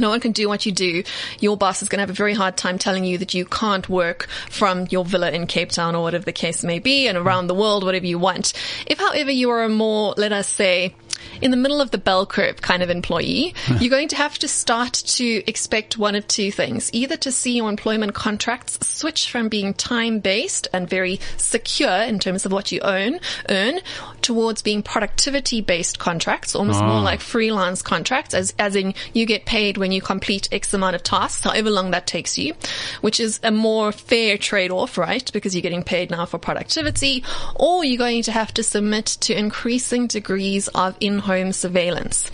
no 0.00 0.08
one 0.08 0.20
can 0.20 0.32
do 0.32 0.48
what 0.48 0.66
you 0.66 0.72
do. 0.72 1.02
Your 1.40 1.56
boss 1.56 1.82
is 1.82 1.88
going 1.88 1.98
to 1.98 2.02
have 2.02 2.10
a 2.10 2.14
very 2.14 2.34
hard 2.34 2.56
time 2.56 2.78
telling 2.78 3.04
you 3.04 3.18
that 3.18 3.34
you 3.34 3.44
can't 3.44 3.88
work 3.88 4.28
from 4.50 4.86
your 4.90 5.04
villa 5.04 5.30
in 5.30 5.46
Cape 5.46 5.70
Town 5.70 5.94
or 5.94 6.02
whatever 6.02 6.24
the 6.24 6.32
case 6.32 6.64
may 6.64 6.78
be 6.78 7.08
and 7.08 7.16
around 7.18 7.46
the 7.46 7.54
world, 7.54 7.84
whatever 7.84 8.06
you 8.06 8.18
want. 8.18 8.52
If, 8.86 8.98
however, 8.98 9.30
you 9.30 9.50
are 9.50 9.64
a 9.64 9.68
more, 9.68 10.14
let 10.16 10.32
us 10.32 10.48
say, 10.48 10.94
in 11.40 11.50
the 11.50 11.56
middle 11.56 11.80
of 11.80 11.90
the 11.90 11.98
bell 11.98 12.26
curve 12.26 12.62
kind 12.62 12.82
of 12.82 12.90
employee, 12.90 13.54
you're 13.80 13.90
going 13.90 14.08
to 14.08 14.16
have 14.16 14.38
to 14.38 14.48
start 14.48 14.92
to 14.92 15.42
expect 15.48 15.98
one 15.98 16.14
of 16.14 16.26
two 16.26 16.50
things. 16.50 16.90
Either 16.92 17.16
to 17.16 17.32
see 17.32 17.56
your 17.56 17.68
employment 17.68 18.14
contracts 18.14 18.78
switch 18.86 19.30
from 19.30 19.48
being 19.48 19.74
time 19.74 20.18
based 20.20 20.68
and 20.72 20.88
very 20.88 21.20
secure 21.36 22.02
in 22.02 22.18
terms 22.18 22.46
of 22.46 22.52
what 22.52 22.72
you 22.72 22.80
own, 22.80 23.20
earn 23.48 23.80
towards 24.22 24.62
being 24.62 24.82
productivity 24.82 25.60
based 25.60 25.98
contracts, 25.98 26.54
almost 26.54 26.80
oh. 26.80 26.86
more 26.86 26.96
ah. 26.96 27.02
like 27.02 27.20
freelance 27.20 27.82
contracts, 27.82 28.34
as, 28.34 28.54
as 28.58 28.76
in 28.76 28.94
you 29.12 29.26
get 29.26 29.46
paid 29.46 29.78
when 29.78 29.92
you 29.92 30.00
complete 30.00 30.48
X 30.52 30.72
amount 30.74 30.96
of 30.96 31.02
tasks, 31.02 31.44
however 31.44 31.70
long 31.70 31.90
that 31.90 32.06
takes 32.06 32.38
you, 32.38 32.54
which 33.00 33.20
is 33.20 33.40
a 33.42 33.50
more 33.50 33.92
fair 33.92 34.38
trade 34.38 34.70
off, 34.70 34.98
right? 34.98 35.30
Because 35.32 35.54
you're 35.54 35.62
getting 35.62 35.82
paid 35.82 36.10
now 36.10 36.26
for 36.26 36.38
productivity, 36.38 37.24
or 37.54 37.84
you're 37.84 37.98
going 37.98 38.22
to 38.22 38.32
have 38.32 38.52
to 38.54 38.62
submit 38.62 39.06
to 39.06 39.36
increasing 39.36 40.06
degrees 40.06 40.68
of 40.68 40.96
in 41.00 41.15
in-home 41.16 41.52
surveillance 41.52 42.30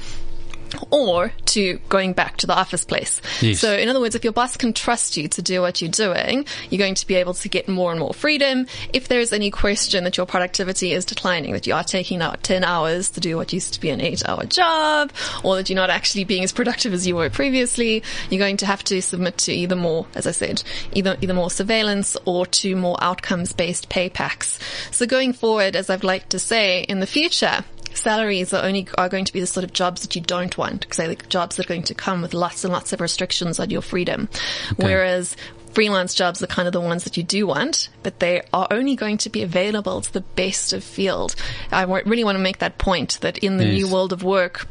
or 0.91 1.33
to 1.45 1.79
going 1.89 2.13
back 2.15 2.39
to 2.39 2.47
the 2.47 2.55
office 2.55 2.85
place. 2.85 3.21
Yes. 3.41 3.61
So 3.61 3.77
in 3.77 3.89
other 3.89 4.01
words, 4.01 4.15
if 4.15 4.25
your 4.25 4.33
boss 4.33 4.57
can 4.57 4.73
trust 4.73 5.17
you 5.17 5.29
to 5.29 5.43
do 5.43 5.61
what 5.61 5.81
you're 5.81 5.91
doing, 5.91 6.47
you're 6.71 6.79
going 6.79 6.95
to 6.95 7.07
be 7.07 7.17
able 7.17 7.35
to 7.35 7.49
get 7.49 7.69
more 7.69 7.91
and 7.91 8.01
more 8.01 8.15
freedom. 8.15 8.67
If 8.93 9.09
there's 9.09 9.33
any 9.33 9.51
question 9.51 10.05
that 10.05 10.17
your 10.17 10.25
productivity 10.25 10.93
is 10.93 11.05
declining, 11.05 11.53
that 11.53 11.67
you 11.67 11.75
are 11.75 11.85
taking 11.85 12.23
out 12.23 12.43
10 12.43 12.65
hours 12.65 13.11
to 13.11 13.21
do 13.21 13.37
what 13.37 13.53
used 13.53 13.75
to 13.75 13.81
be 13.81 13.91
an 13.91 14.01
eight 14.01 14.27
hour 14.27 14.45
job, 14.45 15.13
or 15.45 15.57
that 15.57 15.69
you're 15.69 15.77
not 15.77 15.91
actually 15.91 16.25
being 16.25 16.43
as 16.43 16.53
productive 16.53 16.93
as 16.93 17.07
you 17.07 17.17
were 17.17 17.29
previously, 17.31 18.03
you're 18.31 18.39
going 18.39 18.57
to 18.57 18.67
have 18.67 18.83
to 18.85 19.03
submit 19.03 19.37
to 19.39 19.53
either 19.53 19.77
more, 19.77 20.07
as 20.15 20.27
I 20.27 20.33
said, 20.33 20.63
either, 20.93 21.17
either 21.21 21.35
more 21.35 21.51
surveillance 21.51 22.17
or 22.25 22.47
to 22.47 22.75
more 22.77 22.97
outcomes 23.03 23.53
based 23.53 23.91
pay 23.91 24.09
packs. 24.09 24.59
So 24.91 25.07
going 25.07 25.35
forward, 25.35 25.77
as 25.77 25.91
I've 25.91 26.03
liked 26.05 26.31
to 26.31 26.39
say, 26.39 26.85
in 26.85 27.01
the 27.01 27.07
future, 27.07 27.65
salaries 27.97 28.53
are 28.55 28.65
only 28.65 28.87
are 28.99 29.09
going 29.09 29.25
to 29.25 29.33
be 29.33 29.41
the 29.41 29.47
sort 29.47 29.65
of 29.65 29.73
jobs 29.73 30.03
that 30.03 30.15
you 30.17 30.23
don't 30.23 30.57
want 30.59 30.81
because 30.81 30.97
they're 30.97 31.09
like 31.09 31.29
jobs 31.29 31.57
that 31.57 31.67
are 31.67 31.69
going 31.69 31.83
to 31.85 31.95
come 31.95 32.23
with 32.23 32.35
lots 32.35 32.65
and 32.65 32.73
lots 32.73 32.93
of 32.93 33.01
restrictions 33.01 33.59
on 33.61 33.71
your 33.71 33.83
freedom. 33.83 34.29
Whereas 34.77 35.37
freelance 35.73 36.15
jobs 36.15 36.43
are 36.43 36.47
kind 36.47 36.67
of 36.69 36.73
the 36.73 36.81
ones 36.81 37.05
that 37.05 37.17
you 37.17 37.23
do 37.23 37.47
want, 37.47 37.89
but 38.03 38.19
they 38.21 38.43
are 38.53 38.67
only 38.71 38.95
going 38.97 39.17
to 39.19 39.31
be 39.31 39.43
available 39.43 40.01
to 40.03 40.13
the 40.13 40.21
best 40.21 40.73
of 40.73 40.85
field. 40.85 41.35
I 41.71 41.83
really 41.85 42.25
want 42.25 42.37
to 42.37 42.43
make 42.43 42.59
that 42.59 42.79
point 42.79 43.19
that 43.23 43.39
in 43.39 43.57
the 43.57 43.65
Yes. 43.65 43.75
new 43.87 43.89
world 43.93 44.13
of 44.13 44.23
work, 44.23 44.67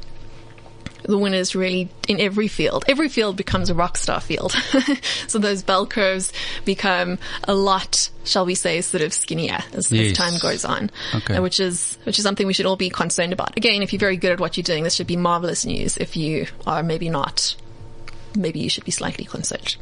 the 1.03 1.17
winners 1.17 1.55
really 1.55 1.89
in 2.07 2.19
every 2.19 2.47
field. 2.47 2.85
Every 2.87 3.09
field 3.09 3.35
becomes 3.35 3.69
a 3.69 3.75
rock 3.75 3.97
star 3.97 4.21
field. 4.21 4.51
so 5.27 5.39
those 5.39 5.63
bell 5.63 5.85
curves 5.85 6.31
become 6.65 7.17
a 7.47 7.53
lot, 7.53 8.09
shall 8.23 8.45
we 8.45 8.55
say, 8.55 8.81
sort 8.81 9.03
of 9.03 9.13
skinnier 9.13 9.59
as, 9.73 9.91
Yes. 9.91 10.11
as 10.11 10.17
time 10.17 10.33
goes 10.39 10.65
on. 10.65 10.91
Okay. 11.15 11.35
Uh, 11.35 11.41
which 11.41 11.59
is 11.59 11.97
which 12.03 12.17
is 12.19 12.23
something 12.23 12.47
we 12.47 12.53
should 12.53 12.65
all 12.65 12.75
be 12.75 12.89
concerned 12.89 13.33
about. 13.33 13.57
Again, 13.57 13.81
if 13.81 13.93
you're 13.93 13.99
very 13.99 14.17
good 14.17 14.31
at 14.31 14.39
what 14.39 14.57
you're 14.57 14.63
doing, 14.63 14.83
this 14.83 14.95
should 14.95 15.07
be 15.07 15.17
marvelous 15.17 15.65
news. 15.65 15.97
If 15.97 16.15
you 16.15 16.47
are 16.67 16.83
maybe 16.83 17.09
not, 17.09 17.55
maybe 18.35 18.59
you 18.59 18.69
should 18.69 18.85
be 18.85 18.91
slightly 18.91 19.25
concerned. 19.25 19.75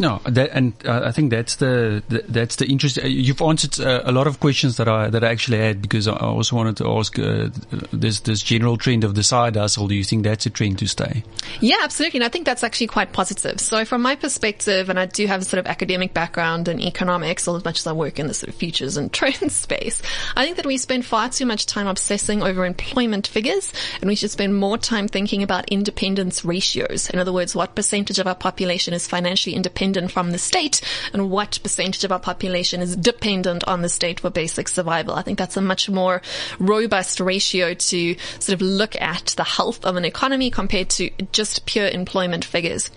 No, 0.00 0.20
that, 0.24 0.50
and 0.52 0.72
uh, 0.84 1.02
I 1.04 1.12
think 1.12 1.30
that's 1.30 1.56
the, 1.56 2.02
the 2.08 2.22
that's 2.28 2.56
the 2.56 2.66
interest. 2.66 2.98
uh, 2.98 3.06
You've 3.06 3.42
answered 3.42 3.80
uh, 3.84 4.02
a 4.04 4.12
lot 4.12 4.26
of 4.28 4.38
questions 4.38 4.76
that 4.76 4.88
I 4.88 5.10
that 5.10 5.24
I 5.24 5.30
actually 5.30 5.58
had 5.58 5.82
because 5.82 6.06
I 6.06 6.16
also 6.16 6.54
wanted 6.54 6.76
to 6.78 6.88
ask 6.88 7.18
uh, 7.18 7.48
this 7.92 8.20
this 8.20 8.42
general 8.42 8.76
trend 8.76 9.02
of 9.02 9.16
the 9.16 9.24
side 9.24 9.56
hustle. 9.56 9.88
Do 9.88 9.96
you 9.96 10.04
think 10.04 10.22
that's 10.22 10.46
a 10.46 10.50
trend 10.50 10.78
to 10.78 10.86
stay? 10.86 11.24
Yeah, 11.60 11.78
absolutely. 11.82 12.18
And 12.18 12.24
I 12.24 12.28
think 12.28 12.46
that's 12.46 12.62
actually 12.62 12.86
quite 12.86 13.12
positive. 13.12 13.60
So 13.60 13.84
from 13.84 14.02
my 14.02 14.14
perspective, 14.14 14.88
and 14.88 15.00
I 15.00 15.06
do 15.06 15.26
have 15.26 15.40
a 15.42 15.44
sort 15.44 15.58
of 15.58 15.66
academic 15.66 16.14
background 16.14 16.68
in 16.68 16.80
economics, 16.80 17.48
as 17.48 17.64
much 17.64 17.80
as 17.80 17.86
I 17.86 17.92
work 17.92 18.20
in 18.20 18.28
the 18.28 18.34
sort 18.34 18.50
of 18.50 18.54
futures 18.54 18.96
and 18.96 19.12
trends 19.18 19.56
space, 19.56 20.00
I 20.36 20.44
think 20.44 20.56
that 20.58 20.66
we 20.66 20.76
spend 20.76 21.06
far 21.06 21.28
too 21.28 21.46
much 21.46 21.66
time 21.66 21.88
obsessing 21.88 22.42
over 22.42 22.64
employment 22.64 23.26
figures 23.26 23.72
and 24.00 24.08
we 24.08 24.14
should 24.14 24.30
spend 24.30 24.54
more 24.54 24.78
time 24.78 25.08
thinking 25.08 25.42
about 25.42 25.68
independence 25.68 26.44
ratios. 26.44 27.10
In 27.10 27.18
other 27.18 27.32
words, 27.32 27.56
what 27.56 27.74
percentage 27.74 28.20
of 28.20 28.28
our 28.28 28.36
population 28.36 28.94
is 28.94 29.08
financially 29.08 29.56
independent 29.56 29.87
from 30.10 30.30
the 30.32 30.38
state 30.38 30.80
and 31.12 31.30
what 31.30 31.58
percentage 31.62 32.04
of 32.04 32.12
our 32.12 32.20
population 32.20 32.80
is 32.80 32.96
dependent 32.96 33.64
on 33.64 33.82
the 33.82 33.88
state 33.88 34.20
for 34.20 34.30
basic 34.30 34.68
survival. 34.68 35.14
I 35.14 35.22
think 35.22 35.38
that's 35.38 35.56
a 35.56 35.60
much 35.60 35.88
more 35.88 36.22
robust 36.58 37.20
ratio 37.20 37.74
to 37.74 38.16
sort 38.38 38.54
of 38.54 38.60
look 38.60 39.00
at 39.00 39.34
the 39.36 39.44
health 39.44 39.84
of 39.84 39.96
an 39.96 40.04
economy 40.04 40.50
compared 40.50 40.90
to 40.90 41.10
just 41.32 41.66
pure 41.66 41.88
employment 41.88 42.44
figures. 42.44 42.90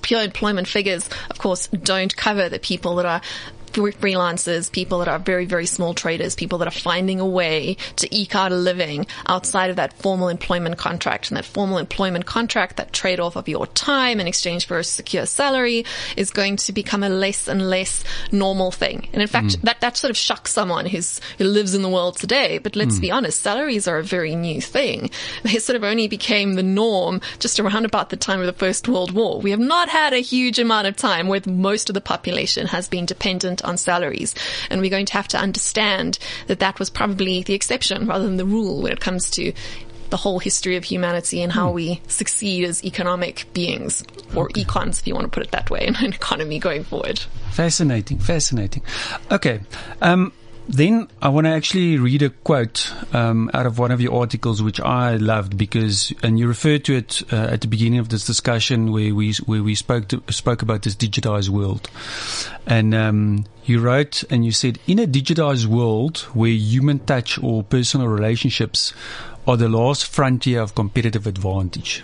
Pure 0.00 0.22
employment 0.22 0.66
figures, 0.66 1.10
of 1.28 1.38
course, 1.38 1.66
don't 1.66 2.16
cover 2.16 2.48
the 2.48 2.58
people 2.58 2.96
that 2.96 3.04
are 3.04 3.20
freelancers, 3.74 4.70
people 4.70 4.98
that 4.98 5.08
are 5.08 5.18
very, 5.18 5.44
very 5.44 5.66
small 5.66 5.94
traders, 5.94 6.34
people 6.34 6.58
that 6.58 6.68
are 6.68 6.70
finding 6.70 7.20
a 7.20 7.26
way 7.26 7.76
to 7.96 8.14
eke 8.14 8.34
out 8.34 8.52
a 8.52 8.56
living 8.56 9.06
outside 9.26 9.70
of 9.70 9.76
that 9.76 9.92
formal 9.94 10.28
employment 10.28 10.78
contract. 10.78 11.30
And 11.30 11.36
that 11.36 11.44
formal 11.44 11.78
employment 11.78 12.26
contract, 12.26 12.76
that 12.76 12.92
trade 12.92 13.20
off 13.20 13.36
of 13.36 13.48
your 13.48 13.66
time 13.66 14.20
in 14.20 14.26
exchange 14.26 14.66
for 14.66 14.78
a 14.78 14.84
secure 14.84 15.26
salary 15.26 15.84
is 16.16 16.30
going 16.30 16.56
to 16.56 16.72
become 16.72 17.02
a 17.02 17.08
less 17.08 17.48
and 17.48 17.68
less 17.68 18.04
normal 18.32 18.70
thing. 18.70 19.08
And 19.12 19.22
in 19.22 19.28
fact, 19.28 19.58
mm. 19.58 19.62
that, 19.62 19.80
that 19.80 19.96
sort 19.96 20.10
of 20.10 20.16
shocks 20.16 20.52
someone 20.52 20.86
who's, 20.86 21.20
who 21.38 21.44
lives 21.44 21.74
in 21.74 21.82
the 21.82 21.88
world 21.88 22.16
today. 22.16 22.58
But 22.58 22.76
let's 22.76 22.98
mm. 22.98 23.02
be 23.02 23.10
honest, 23.10 23.40
salaries 23.40 23.88
are 23.88 23.98
a 23.98 24.04
very 24.04 24.34
new 24.34 24.60
thing. 24.60 25.10
They 25.42 25.58
sort 25.58 25.76
of 25.76 25.84
only 25.84 26.08
became 26.08 26.54
the 26.54 26.62
norm 26.62 27.20
just 27.38 27.60
around 27.60 27.84
about 27.84 28.10
the 28.10 28.16
time 28.16 28.40
of 28.40 28.46
the 28.46 28.52
First 28.52 28.88
World 28.88 29.12
War. 29.12 29.40
We 29.40 29.50
have 29.50 29.60
not 29.60 29.88
had 29.88 30.12
a 30.12 30.18
huge 30.18 30.58
amount 30.58 30.86
of 30.86 30.96
time 30.96 31.28
where 31.28 31.40
most 31.46 31.90
of 31.90 31.94
the 31.94 32.00
population 32.00 32.66
has 32.68 32.88
been 32.88 33.06
dependent 33.06 33.63
on 33.64 33.76
salaries. 33.76 34.34
And 34.70 34.80
we're 34.80 34.90
going 34.90 35.06
to 35.06 35.12
have 35.14 35.28
to 35.28 35.38
understand 35.38 36.18
that 36.46 36.60
that 36.60 36.78
was 36.78 36.90
probably 36.90 37.42
the 37.42 37.54
exception 37.54 38.06
rather 38.06 38.24
than 38.24 38.36
the 38.36 38.44
rule 38.44 38.82
when 38.82 38.92
it 38.92 39.00
comes 39.00 39.30
to 39.30 39.52
the 40.10 40.16
whole 40.18 40.38
history 40.38 40.76
of 40.76 40.84
humanity 40.84 41.42
and 41.42 41.50
how 41.50 41.70
we 41.70 42.00
succeed 42.06 42.64
as 42.64 42.84
economic 42.84 43.46
beings 43.52 44.04
or 44.36 44.48
econs, 44.50 45.00
if 45.00 45.06
you 45.06 45.14
want 45.14 45.24
to 45.24 45.30
put 45.30 45.42
it 45.44 45.50
that 45.50 45.70
way, 45.70 45.84
in 45.86 45.96
an 45.96 46.12
economy 46.12 46.58
going 46.58 46.84
forward. 46.84 47.18
Fascinating, 47.50 48.18
fascinating. 48.18 48.82
Okay. 49.30 49.60
Um, 50.00 50.32
then 50.68 51.08
I 51.20 51.28
want 51.28 51.46
to 51.46 51.50
actually 51.50 51.98
read 51.98 52.22
a 52.22 52.30
quote 52.30 52.92
um, 53.14 53.50
out 53.52 53.66
of 53.66 53.78
one 53.78 53.90
of 53.90 54.00
your 54.00 54.18
articles, 54.18 54.62
which 54.62 54.80
I 54.80 55.16
loved 55.16 55.58
because, 55.58 56.12
and 56.22 56.38
you 56.38 56.48
referred 56.48 56.84
to 56.86 56.96
it 56.96 57.22
uh, 57.32 57.36
at 57.36 57.60
the 57.60 57.68
beginning 57.68 57.98
of 57.98 58.08
this 58.08 58.24
discussion 58.24 58.90
where 58.92 59.14
we 59.14 59.34
where 59.44 59.62
we 59.62 59.74
spoke 59.74 60.08
to, 60.08 60.22
spoke 60.30 60.62
about 60.62 60.82
this 60.82 60.96
digitized 60.96 61.50
world, 61.50 61.90
and 62.66 62.94
um, 62.94 63.44
you 63.64 63.80
wrote 63.80 64.24
and 64.30 64.44
you 64.44 64.52
said, 64.52 64.78
in 64.86 64.98
a 64.98 65.06
digitized 65.06 65.66
world 65.66 66.18
where 66.32 66.50
human 66.50 66.98
touch 67.00 67.42
or 67.42 67.62
personal 67.62 68.08
relationships 68.08 68.94
are 69.46 69.56
the 69.56 69.68
last 69.68 70.06
frontier 70.06 70.60
of 70.60 70.74
competitive 70.74 71.26
advantage. 71.26 72.02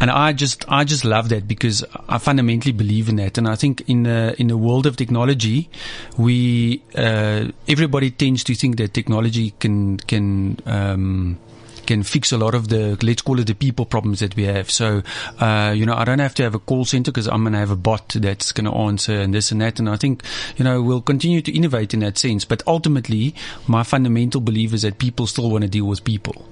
And 0.00 0.10
I 0.10 0.32
just, 0.32 0.64
I 0.68 0.84
just 0.84 1.04
love 1.04 1.28
that 1.28 1.46
because 1.46 1.84
I 2.08 2.18
fundamentally 2.18 2.72
believe 2.72 3.08
in 3.08 3.16
that. 3.16 3.36
And 3.36 3.46
I 3.46 3.54
think 3.54 3.82
in 3.86 4.04
the, 4.04 4.34
in 4.38 4.46
the 4.46 4.56
world 4.56 4.86
of 4.86 4.96
technology, 4.96 5.68
we, 6.16 6.82
uh, 6.96 7.48
everybody 7.68 8.10
tends 8.10 8.42
to 8.44 8.54
think 8.54 8.78
that 8.78 8.94
technology 8.94 9.52
can, 9.58 9.98
can, 9.98 10.58
um, 10.64 11.38
can 11.86 12.02
fix 12.02 12.30
a 12.30 12.38
lot 12.38 12.54
of 12.54 12.68
the, 12.68 12.96
let's 13.02 13.20
call 13.20 13.40
it 13.40 13.46
the 13.48 13.54
people 13.54 13.84
problems 13.84 14.20
that 14.20 14.36
we 14.36 14.44
have. 14.44 14.70
So, 14.70 15.02
uh, 15.38 15.74
you 15.76 15.84
know, 15.84 15.94
I 15.94 16.04
don't 16.04 16.20
have 16.20 16.34
to 16.36 16.44
have 16.44 16.54
a 16.54 16.60
call 16.60 16.84
center 16.84 17.10
because 17.10 17.26
I'm 17.26 17.42
going 17.42 17.52
to 17.52 17.58
have 17.58 17.70
a 17.70 17.76
bot 17.76 18.08
that's 18.10 18.52
going 18.52 18.66
to 18.66 18.72
answer 18.72 19.12
and 19.12 19.34
this 19.34 19.50
and 19.52 19.60
that. 19.60 19.78
And 19.80 19.88
I 19.90 19.96
think, 19.96 20.22
you 20.56 20.64
know, 20.64 20.80
we'll 20.80 21.02
continue 21.02 21.42
to 21.42 21.52
innovate 21.52 21.92
in 21.92 22.00
that 22.00 22.16
sense. 22.16 22.44
But 22.44 22.62
ultimately, 22.66 23.34
my 23.66 23.82
fundamental 23.82 24.40
belief 24.40 24.72
is 24.72 24.82
that 24.82 24.98
people 24.98 25.26
still 25.26 25.50
want 25.50 25.62
to 25.62 25.68
deal 25.68 25.84
with 25.84 26.04
people. 26.04 26.48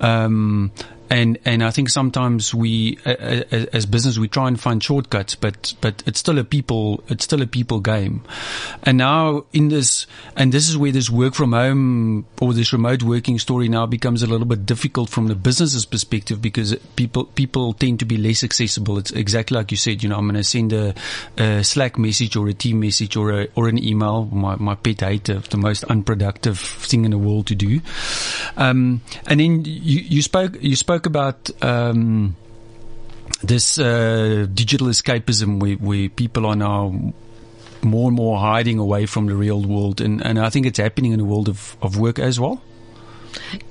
Um, 0.00 0.72
and 1.10 1.38
and 1.44 1.62
I 1.62 1.70
think 1.70 1.88
sometimes 1.88 2.54
we 2.54 2.98
uh, 3.06 3.10
uh, 3.10 3.66
as 3.72 3.86
business 3.86 4.18
we 4.18 4.28
try 4.28 4.48
and 4.48 4.60
find 4.60 4.82
shortcuts, 4.82 5.34
but 5.34 5.74
but 5.80 6.02
it's 6.06 6.18
still 6.18 6.38
a 6.38 6.44
people 6.44 7.02
it's 7.08 7.24
still 7.24 7.42
a 7.42 7.46
people 7.46 7.80
game. 7.80 8.24
And 8.82 8.98
now 8.98 9.44
in 9.52 9.68
this 9.68 10.06
and 10.36 10.52
this 10.52 10.68
is 10.68 10.76
where 10.76 10.92
this 10.92 11.08
work 11.08 11.34
from 11.34 11.52
home 11.52 12.26
or 12.40 12.52
this 12.52 12.72
remote 12.72 13.02
working 13.02 13.38
story 13.38 13.68
now 13.68 13.86
becomes 13.86 14.22
a 14.22 14.26
little 14.26 14.46
bit 14.46 14.66
difficult 14.66 15.08
from 15.08 15.28
the 15.28 15.34
business's 15.34 15.84
perspective 15.84 16.42
because 16.42 16.74
people 16.96 17.24
people 17.24 17.72
tend 17.72 18.00
to 18.00 18.04
be 18.04 18.16
less 18.16 18.44
accessible. 18.44 18.98
It's 18.98 19.10
exactly 19.10 19.56
like 19.56 19.70
you 19.70 19.76
said. 19.76 20.02
You 20.02 20.10
know, 20.10 20.16
I'm 20.16 20.26
going 20.26 20.34
to 20.34 20.44
send 20.44 20.72
a, 20.72 20.94
a 21.36 21.64
Slack 21.64 21.98
message 21.98 22.36
or 22.36 22.48
a 22.48 22.54
team 22.54 22.80
message 22.80 23.16
or 23.16 23.30
a 23.32 23.48
or 23.54 23.68
an 23.68 23.82
email. 23.82 24.26
My 24.26 24.56
my 24.56 24.74
pet 24.74 25.28
of 25.28 25.48
the 25.48 25.56
most 25.56 25.84
unproductive 25.84 26.58
thing 26.58 27.04
in 27.04 27.12
the 27.12 27.18
world 27.18 27.46
to 27.46 27.54
do. 27.54 27.80
Um, 28.56 29.00
and 29.26 29.40
then 29.40 29.64
you 29.64 30.00
you 30.00 30.22
spoke 30.22 30.56
you 30.60 30.76
spoke 30.76 30.97
about 31.06 31.50
um, 31.62 32.36
this 33.42 33.78
uh, 33.78 34.46
digital 34.52 34.88
escapism 34.88 35.60
where, 35.60 35.76
where 35.76 36.08
people 36.08 36.46
are 36.46 36.56
now 36.56 37.12
more 37.82 38.08
and 38.08 38.16
more 38.16 38.38
hiding 38.38 38.78
away 38.78 39.06
from 39.06 39.26
the 39.26 39.34
real 39.34 39.62
world, 39.62 40.00
and, 40.00 40.24
and 40.24 40.38
I 40.38 40.50
think 40.50 40.66
it's 40.66 40.78
happening 40.78 41.12
in 41.12 41.18
the 41.18 41.24
world 41.24 41.48
of, 41.48 41.76
of 41.80 41.98
work 41.98 42.18
as 42.18 42.40
well. 42.40 42.62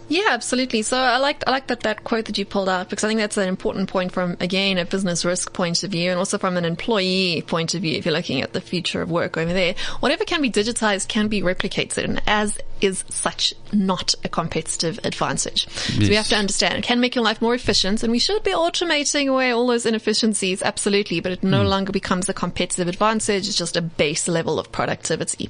Yeah, 0.10 0.28
absolutely. 0.30 0.84
So 0.84 0.98
I 0.98 1.18
like 1.18 1.44
I 1.48 1.52
like 1.52 1.68
that 1.68 1.82
that 1.82 2.04
quote 2.04 2.26
that 2.26 2.38
you 2.38 2.46
pulled 2.46 2.70
out 2.70 2.90
because 2.90 3.04
I 3.04 3.08
think 3.10 3.20
that's 3.20 3.38
an 3.38 3.50
important 3.50 3.90
point 3.90 4.14
from 4.14 4.38
again 4.40 4.78
a 4.78 4.86
business 4.86 5.26
risk 5.26 5.52
point 5.54 5.84
of 5.84 5.92
view 5.92 6.10
and 6.10 6.18
also 6.18 6.38
from 6.38 6.56
an 6.56 6.64
employee 6.64 7.44
point 7.46 7.74
of 7.74 7.82
view. 7.82 7.98
If 7.98 8.06
you're 8.06 8.14
looking 8.14 8.42
at 8.42 8.54
the 8.54 8.62
future 8.62 9.02
of 9.02 9.12
work 9.12 9.38
over 9.38 9.52
there, 9.52 9.76
whatever 10.00 10.24
can 10.24 10.42
be 10.42 10.50
digitized 10.50 11.10
can 11.10 11.28
be 11.28 11.42
replicated, 11.42 12.06
and 12.06 12.22
as 12.26 12.58
is 12.80 13.04
such 13.10 13.56
not 13.74 14.14
a 14.24 14.30
competitive 14.30 15.00
advantage. 15.04 15.68
So 15.68 16.08
we 16.08 16.16
have 16.16 16.28
to 16.28 16.36
understand 16.36 16.76
it 16.76 16.84
can 16.84 17.00
make 17.00 17.16
your 17.16 17.24
life 17.24 17.42
more 17.42 17.56
efficient, 17.56 18.04
and 18.04 18.12
we 18.12 18.20
should 18.20 18.44
be 18.44 18.52
automating 18.52 19.28
away 19.28 19.52
all 19.52 19.68
those 19.68 19.86
inefficiencies, 19.86 20.62
absolutely. 20.62 21.20
But 21.20 21.34
it 21.34 21.44
no 21.44 21.64
hmm. 21.64 21.68
longer 21.68 21.92
becomes 21.92 22.30
a 22.30 22.34
competitive 22.34 22.88
advantage; 22.88 23.48
it's 23.48 23.58
just 23.58 23.76
a 23.76 23.82
base 23.82 24.30
level 24.30 24.58
of 24.58 24.72
productivity. 24.72 25.50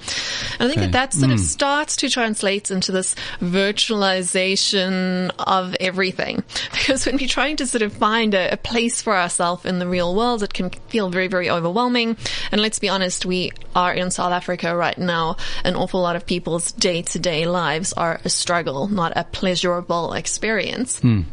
And 0.59 0.63
I 0.63 0.67
think 0.67 0.77
Okay. 0.77 0.91
that 0.91 1.11
that 1.11 1.13
sort 1.13 1.31
of 1.31 1.39
hmm. 1.39 1.43
starts 1.43 1.95
to 1.97 2.09
translate 2.09 2.71
into 2.71 2.91
this 2.91 3.13
virtualization 3.39 4.46
accumulation 4.47 5.31
of 5.39 5.75
everything. 5.79 6.43
Because 6.87 7.05
when 7.05 7.17
we're 7.17 7.27
trying 7.27 7.57
to 7.57 7.67
sort 7.67 7.81
of 7.81 7.91
find 7.91 8.33
a, 8.33 8.53
a 8.53 8.57
place 8.57 9.01
for 9.01 9.13
ourselves 9.13 9.65
in 9.65 9.79
the 9.79 9.87
real 9.87 10.15
world, 10.15 10.41
it 10.41 10.53
can 10.53 10.69
feel 10.69 11.09
very, 11.09 11.27
very 11.27 11.49
overwhelming. 11.49 12.15
And 12.49 12.61
let's 12.61 12.79
be 12.79 12.87
honest, 12.87 13.25
we 13.25 13.51
are 13.75 13.93
in 13.93 14.09
South 14.09 14.31
Africa 14.31 14.73
right 14.73 14.97
now. 14.97 15.35
An 15.65 15.75
awful 15.75 15.99
lot 15.99 16.15
of 16.15 16.25
people's 16.25 16.71
day 16.71 17.01
to 17.01 17.19
day 17.19 17.45
lives 17.45 17.91
are 17.93 18.21
a 18.23 18.29
struggle, 18.29 18.87
not 18.87 19.11
a 19.17 19.25
pleasurable 19.25 20.13
experience. 20.13 20.99
Hmm. 20.99 21.23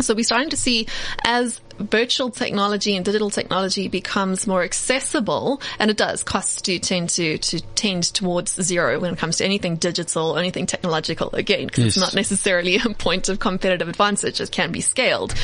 So 0.00 0.14
we're 0.14 0.24
starting 0.24 0.50
to 0.50 0.56
see 0.56 0.88
as 1.24 1.60
virtual 1.78 2.30
technology 2.30 2.96
and 2.96 3.04
digital 3.04 3.30
technology 3.30 3.88
becomes 3.88 4.46
more 4.46 4.62
accessible, 4.62 5.60
and 5.78 5.90
it 5.90 5.96
does, 5.96 6.22
costs 6.22 6.62
do 6.62 6.78
tend 6.78 7.10
to, 7.10 7.38
to 7.38 7.60
tend 7.74 8.04
towards 8.04 8.60
zero 8.62 8.98
when 8.98 9.12
it 9.12 9.18
comes 9.18 9.38
to 9.38 9.44
anything 9.44 9.76
digital, 9.76 10.32
or 10.32 10.38
anything 10.38 10.66
technological, 10.66 11.30
again, 11.30 11.66
because 11.66 11.84
yes. 11.84 11.96
it's 11.96 12.00
not 12.00 12.14
necessarily 12.14 12.76
a 12.76 12.80
point 12.94 13.28
of 13.28 13.38
competitive 13.38 13.88
advantage. 13.88 14.40
It 14.40 14.50
can 14.50 14.72
be 14.72 14.80
scaled. 14.80 15.34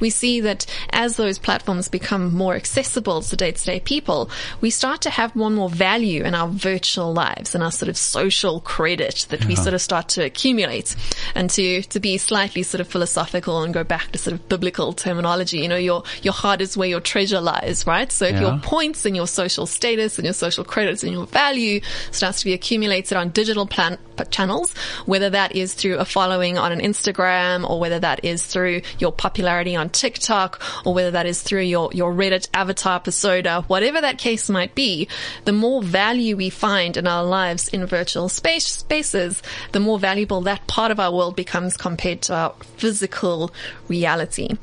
We 0.00 0.10
see 0.10 0.40
that 0.40 0.66
as 0.90 1.16
those 1.16 1.38
platforms 1.38 1.88
become 1.88 2.34
more 2.34 2.54
accessible 2.54 3.22
to 3.22 3.36
day-to-day 3.36 3.80
people, 3.80 4.30
we 4.60 4.70
start 4.70 5.00
to 5.02 5.10
have 5.10 5.34
more 5.36 5.46
and 5.46 5.56
more 5.56 5.70
value 5.70 6.24
in 6.24 6.34
our 6.34 6.48
virtual 6.48 7.12
lives 7.12 7.54
and 7.54 7.62
our 7.62 7.72
sort 7.72 7.88
of 7.88 7.96
social 7.96 8.60
credit 8.60 9.26
that 9.30 9.44
we 9.46 9.54
sort 9.54 9.74
of 9.74 9.80
start 9.80 10.08
to 10.08 10.24
accumulate. 10.24 10.94
And 11.34 11.48
to, 11.50 11.82
to 11.82 12.00
be 12.00 12.18
slightly 12.18 12.62
sort 12.62 12.80
of 12.80 12.88
philosophical 12.88 13.62
and 13.62 13.72
go 13.72 13.84
back 13.84 14.12
to 14.12 14.18
sort 14.18 14.34
of 14.34 14.48
biblical 14.48 14.92
terminology, 14.92 15.58
you 15.58 15.68
know, 15.68 15.75
know, 15.76 15.80
your, 15.80 16.02
your 16.22 16.32
heart 16.32 16.60
is 16.60 16.76
where 16.76 16.88
your 16.88 17.00
treasure 17.00 17.40
lies, 17.40 17.86
right? 17.86 18.10
So 18.10 18.26
if 18.26 18.34
yeah. 18.34 18.40
your 18.40 18.58
points 18.58 19.04
and 19.04 19.14
your 19.14 19.26
social 19.26 19.66
status 19.66 20.18
and 20.18 20.24
your 20.24 20.34
social 20.34 20.64
credits 20.64 21.02
and 21.02 21.12
your 21.12 21.26
value 21.26 21.80
starts 22.10 22.40
to 22.40 22.44
be 22.46 22.52
accumulated 22.52 23.16
on 23.16 23.30
digital 23.30 23.66
plan- 23.66 23.98
channels, 24.30 24.72
whether 25.04 25.30
that 25.30 25.54
is 25.54 25.74
through 25.74 25.96
a 25.96 26.04
following 26.04 26.58
on 26.58 26.72
an 26.72 26.80
Instagram 26.80 27.68
or 27.68 27.78
whether 27.78 27.98
that 27.98 28.24
is 28.24 28.44
through 28.44 28.82
your 28.98 29.12
popularity 29.12 29.76
on 29.76 29.90
TikTok 29.90 30.60
or 30.86 30.94
whether 30.94 31.10
that 31.10 31.26
is 31.26 31.42
through 31.42 31.62
your, 31.62 31.90
your 31.92 32.12
Reddit 32.12 32.48
avatar 32.54 33.00
persona, 33.00 33.62
whatever 33.62 34.00
that 34.00 34.18
case 34.18 34.48
might 34.48 34.74
be, 34.74 35.08
the 35.44 35.52
more 35.52 35.82
value 35.82 36.36
we 36.36 36.50
find 36.50 36.96
in 36.96 37.06
our 37.06 37.24
lives 37.24 37.68
in 37.68 37.84
virtual 37.86 38.28
space, 38.28 38.66
spaces, 38.66 39.42
the 39.72 39.80
more 39.80 39.98
valuable 39.98 40.40
that 40.42 40.66
part 40.66 40.90
of 40.90 41.00
our 41.00 41.12
world 41.12 41.36
becomes 41.36 41.76
compared 41.76 42.22
to 42.22 42.34
our 42.34 42.54
physical 42.76 43.52
reality. 43.88 44.56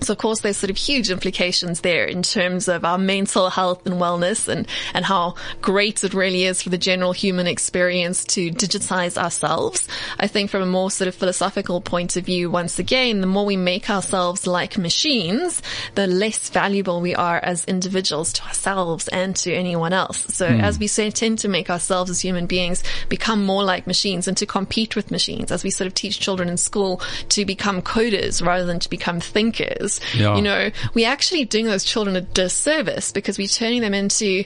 So 0.00 0.12
of 0.12 0.18
course 0.18 0.40
there's 0.40 0.56
sort 0.56 0.70
of 0.70 0.76
huge 0.76 1.10
implications 1.10 1.80
there 1.80 2.04
in 2.04 2.22
terms 2.22 2.68
of 2.68 2.84
our 2.84 2.98
mental 2.98 3.50
health 3.50 3.86
and 3.86 3.96
wellness 3.96 4.48
and, 4.48 4.66
and 4.94 5.04
how 5.04 5.34
great 5.60 6.04
it 6.04 6.14
really 6.14 6.44
is 6.44 6.62
for 6.62 6.70
the 6.70 6.78
general 6.78 7.12
human 7.12 7.46
experience 7.46 8.24
to 8.26 8.50
digitize 8.50 9.16
ourselves. 9.16 9.88
I 10.18 10.26
think 10.26 10.50
from 10.50 10.62
a 10.62 10.66
more 10.66 10.90
sort 10.90 11.08
of 11.08 11.14
philosophical 11.14 11.80
point 11.80 12.16
of 12.16 12.24
view, 12.24 12.50
once 12.50 12.78
again, 12.78 13.20
the 13.20 13.26
more 13.26 13.44
we 13.44 13.56
make 13.56 13.90
ourselves 13.90 14.46
like 14.46 14.78
machines, 14.78 15.62
the 15.94 16.06
less 16.06 16.50
valuable 16.50 17.00
we 17.00 17.14
are 17.14 17.38
as 17.38 17.64
individuals 17.64 18.32
to 18.34 18.44
ourselves 18.44 19.08
and 19.08 19.34
to 19.36 19.52
anyone 19.52 19.92
else. 19.92 20.34
So 20.34 20.48
mm. 20.48 20.62
as 20.62 20.78
we 20.78 20.86
say, 20.86 21.10
tend 21.10 21.40
to 21.40 21.48
make 21.48 21.70
ourselves 21.70 22.10
as 22.10 22.20
human 22.20 22.46
beings 22.46 22.82
become 23.08 23.44
more 23.44 23.64
like 23.64 23.86
machines 23.86 24.28
and 24.28 24.36
to 24.36 24.46
compete 24.46 24.96
with 24.96 25.10
machines, 25.10 25.50
as 25.50 25.64
we 25.64 25.70
sort 25.70 25.86
of 25.86 25.94
teach 25.94 26.20
children 26.20 26.48
in 26.48 26.56
school 26.56 27.00
to 27.30 27.44
become 27.44 27.82
coders 27.82 28.44
rather 28.44 28.64
than 28.64 28.78
to 28.80 28.90
become 28.90 29.20
thinkers 29.20 29.87
yeah. 30.14 30.36
you 30.36 30.42
know, 30.42 30.70
we're 30.94 31.08
actually 31.08 31.44
doing 31.44 31.66
those 31.66 31.84
children 31.84 32.16
a 32.16 32.20
disservice 32.20 33.12
because 33.12 33.38
we're 33.38 33.46
turning 33.46 33.80
them 33.80 33.94
into, 33.94 34.44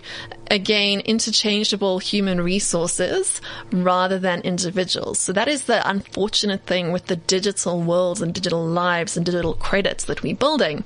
again, 0.51 1.01
interchangeable 1.01 1.99
human 1.99 2.41
resources 2.41 3.41
rather 3.73 4.19
than 4.19 4.41
individuals. 4.41 5.19
So 5.19 5.33
that 5.33 5.49
is 5.49 5.65
the 5.65 5.89
unfortunate 5.89 6.67
thing 6.67 6.93
with 6.93 7.07
the 7.07 7.17
digital 7.17 7.83
worlds 7.83 8.23
and 8.23 8.35
digital 8.35 8.65
lives 8.65 9.17
and 9.17 9.27
digital 9.27 9.55
credits 9.55 10.05
that 10.05 10.23
we're 10.23 10.37
building 10.37 10.85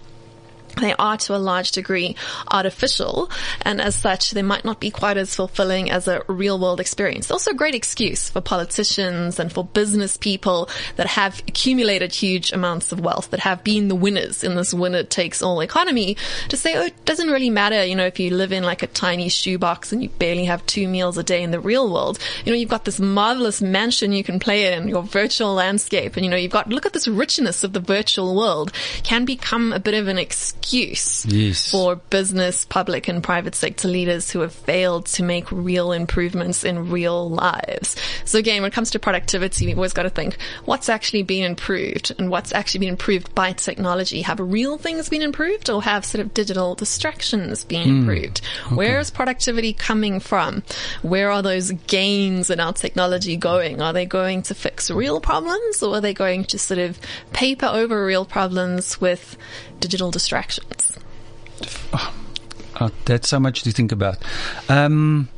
they 0.76 0.94
are 0.94 1.16
to 1.16 1.34
a 1.34 1.38
large 1.38 1.72
degree 1.72 2.14
artificial 2.50 3.30
and 3.62 3.80
as 3.80 3.94
such 3.94 4.32
they 4.32 4.42
might 4.42 4.64
not 4.64 4.80
be 4.80 4.90
quite 4.90 5.16
as 5.16 5.34
fulfilling 5.34 5.90
as 5.90 6.06
a 6.06 6.22
real 6.28 6.58
world 6.58 6.80
experience. 6.80 7.30
Also 7.30 7.50
a 7.50 7.54
great 7.54 7.74
excuse 7.74 8.28
for 8.28 8.40
politicians 8.40 9.38
and 9.38 9.52
for 9.52 9.64
business 9.64 10.16
people 10.16 10.68
that 10.96 11.06
have 11.06 11.40
accumulated 11.48 12.12
huge 12.12 12.52
amounts 12.52 12.92
of 12.92 13.00
wealth, 13.00 13.30
that 13.30 13.40
have 13.40 13.64
been 13.64 13.88
the 13.88 13.94
winners 13.94 14.44
in 14.44 14.54
this 14.54 14.74
winner 14.74 15.02
takes 15.02 15.42
all 15.42 15.60
economy 15.60 16.16
to 16.48 16.56
say, 16.56 16.76
oh, 16.76 16.86
it 16.86 17.04
doesn't 17.04 17.30
really 17.30 17.50
matter, 17.50 17.84
you 17.84 17.94
know, 17.94 18.06
if 18.06 18.20
you 18.20 18.30
live 18.30 18.52
in 18.52 18.62
like 18.62 18.82
a 18.82 18.86
tiny 18.86 19.28
shoebox 19.28 19.92
and 19.92 20.02
you 20.02 20.08
barely 20.10 20.44
have 20.44 20.64
two 20.66 20.86
meals 20.88 21.16
a 21.16 21.22
day 21.22 21.42
in 21.42 21.50
the 21.50 21.60
real 21.60 21.92
world. 21.92 22.18
You 22.44 22.52
know, 22.52 22.58
you've 22.58 22.70
got 22.70 22.84
this 22.84 23.00
marvelous 23.00 23.62
mansion 23.62 24.12
you 24.12 24.24
can 24.24 24.38
play 24.38 24.74
in, 24.74 24.88
your 24.88 25.02
virtual 25.02 25.54
landscape, 25.54 26.16
and 26.16 26.24
you 26.24 26.30
know, 26.30 26.36
you've 26.36 26.52
got, 26.52 26.68
look 26.68 26.86
at 26.86 26.92
this 26.92 27.08
richness 27.08 27.64
of 27.64 27.72
the 27.72 27.80
virtual 27.80 28.36
world 28.36 28.72
can 29.02 29.24
become 29.24 29.72
a 29.72 29.80
bit 29.80 29.94
of 29.94 30.08
an 30.08 30.18
excuse 30.18 30.65
excuse 30.66 31.24
yes. 31.26 31.70
for 31.70 31.94
business, 31.94 32.64
public 32.64 33.07
and 33.07 33.22
private 33.22 33.55
sector 33.55 33.87
leaders 33.87 34.31
who 34.33 34.40
have 34.40 34.52
failed 34.52 35.07
to 35.07 35.22
make 35.22 35.50
real 35.52 35.92
improvements 35.92 36.64
in 36.64 36.90
real 36.90 37.31
lives. 37.31 37.94
So 38.24 38.38
again, 38.38 38.62
when 38.62 38.72
it 38.72 38.74
comes 38.74 38.90
to 38.90 38.98
productivity, 38.98 39.66
we've 39.66 39.79
always 39.79 39.92
got 39.92 40.02
to 40.02 40.11
think 40.11 40.38
what's 40.64 40.88
actually 40.88 41.22
been 41.22 41.44
improved 41.44 42.12
and 42.18 42.31
what's 42.31 42.52
actually 42.52 42.81
been 42.81 42.88
improved 42.90 43.33
by 43.33 43.52
technology. 43.52 44.22
Have 44.22 44.40
real 44.40 44.76
things 44.76 45.09
been 45.09 45.22
improved 45.22 45.70
or 45.70 45.83
have 45.83 46.05
sort 46.05 46.20
of 46.24 46.35
digital 46.35 46.74
distractions 46.74 47.64
been 47.64 47.88
mm. 47.88 47.98
improved? 48.00 48.40
Okay. 48.66 48.74
Where 48.74 48.98
is 48.98 49.11
productivity 49.11 49.72
coming 49.72 50.18
from? 50.18 50.64
Where 51.02 51.31
are 51.31 51.42
those 51.42 51.70
gains 51.70 52.50
in 52.50 52.59
our 52.59 52.72
technology 52.72 53.37
going? 53.37 53.81
Are 53.81 53.92
they 53.92 54.07
going 54.07 54.42
to 54.42 54.55
fix 54.55 54.90
real 54.90 55.20
problems 55.20 55.81
or 55.83 55.96
are 55.96 56.00
they 56.00 56.14
going 56.14 56.44
to 56.46 56.59
sort 56.59 56.79
of 56.79 56.98
paper 57.33 57.66
over 57.66 58.05
real 58.05 58.24
problems 58.24 59.00
with 59.00 59.37
digital 59.80 60.10
distractions. 60.10 60.98
Oh, 61.92 62.14
oh, 62.80 62.90
that's 63.04 63.28
so 63.28 63.40
much 63.40 63.62
to 63.62 63.72
think 63.72 63.92
about. 63.92 64.18
Um, 64.68 65.28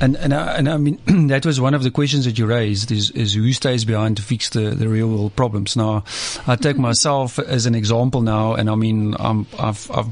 and 0.00 0.16
and 0.16 0.32
I, 0.32 0.56
and 0.56 0.68
I 0.68 0.76
mean 0.76 1.00
that 1.28 1.44
was 1.44 1.60
one 1.60 1.74
of 1.74 1.82
the 1.82 1.90
questions 1.90 2.24
that 2.24 2.38
you 2.38 2.46
raised 2.46 2.90
is, 2.92 3.10
is 3.10 3.34
who 3.34 3.52
stays 3.52 3.84
behind 3.84 4.16
to 4.18 4.22
fix 4.22 4.50
the, 4.50 4.70
the 4.70 4.88
real 4.88 5.08
world 5.08 5.34
problems. 5.36 5.76
Now, 5.76 6.04
I 6.46 6.56
take 6.56 6.78
myself 6.78 7.38
as 7.38 7.66
an 7.66 7.74
example 7.74 8.20
now, 8.20 8.54
and 8.54 8.70
I 8.70 8.74
mean 8.74 9.16
I'm, 9.18 9.46
I've 9.58 9.90
I've 9.90 10.08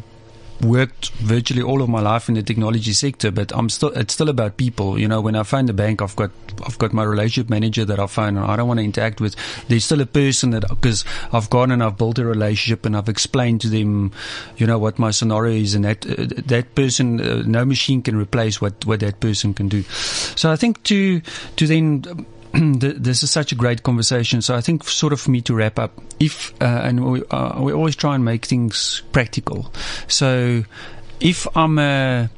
worked 0.60 1.10
virtually 1.12 1.62
all 1.62 1.82
of 1.82 1.88
my 1.88 2.00
life 2.00 2.28
in 2.28 2.34
the 2.34 2.42
technology 2.42 2.92
sector, 2.92 3.30
but 3.30 3.52
I'm 3.54 3.68
still, 3.68 3.90
it's 3.90 4.14
still 4.14 4.28
about 4.28 4.56
people. 4.56 4.98
You 4.98 5.08
know, 5.08 5.20
when 5.20 5.36
I 5.36 5.42
phone 5.42 5.66
the 5.66 5.72
bank, 5.72 6.02
I've 6.02 6.16
got, 6.16 6.30
I've 6.64 6.78
got 6.78 6.92
my 6.92 7.04
relationship 7.04 7.50
manager 7.50 7.84
that 7.84 7.98
I 7.98 8.06
phone 8.06 8.36
and 8.36 8.46
I 8.46 8.56
don't 8.56 8.68
want 8.68 8.78
to 8.78 8.84
interact 8.84 9.20
with. 9.20 9.36
There's 9.68 9.84
still 9.84 10.00
a 10.00 10.06
person 10.06 10.50
that, 10.50 10.68
because 10.68 11.04
I've 11.32 11.50
gone 11.50 11.70
and 11.70 11.82
I've 11.82 11.98
built 11.98 12.18
a 12.18 12.24
relationship 12.24 12.86
and 12.86 12.96
I've 12.96 13.08
explained 13.08 13.60
to 13.62 13.68
them, 13.68 14.12
you 14.56 14.66
know, 14.66 14.78
what 14.78 14.98
my 14.98 15.10
scenario 15.10 15.54
is 15.54 15.74
and 15.74 15.84
that, 15.84 16.06
uh, 16.06 16.26
that 16.46 16.74
person, 16.74 17.20
uh, 17.20 17.42
no 17.46 17.64
machine 17.64 18.02
can 18.02 18.16
replace 18.16 18.60
what, 18.60 18.84
what 18.86 19.00
that 19.00 19.20
person 19.20 19.54
can 19.54 19.68
do. 19.68 19.82
So 19.82 20.50
I 20.50 20.56
think 20.56 20.82
to, 20.84 21.20
to 21.20 21.66
then, 21.66 22.26
this 22.78 23.22
is 23.22 23.30
such 23.30 23.52
a 23.52 23.54
great 23.54 23.82
conversation. 23.82 24.42
So 24.42 24.54
I 24.54 24.60
think 24.60 24.84
sort 24.84 25.12
of 25.12 25.20
for 25.20 25.30
me 25.30 25.40
to 25.42 25.54
wrap 25.54 25.78
up, 25.78 25.92
if, 26.18 26.52
uh, 26.62 26.64
and 26.64 27.04
we, 27.04 27.22
uh, 27.30 27.60
we 27.60 27.72
always 27.72 27.96
try 27.96 28.14
and 28.14 28.24
make 28.24 28.46
things 28.46 29.02
practical. 29.12 29.72
So 30.08 30.64
if 31.20 31.46
I'm 31.56 31.78
a, 31.78 32.30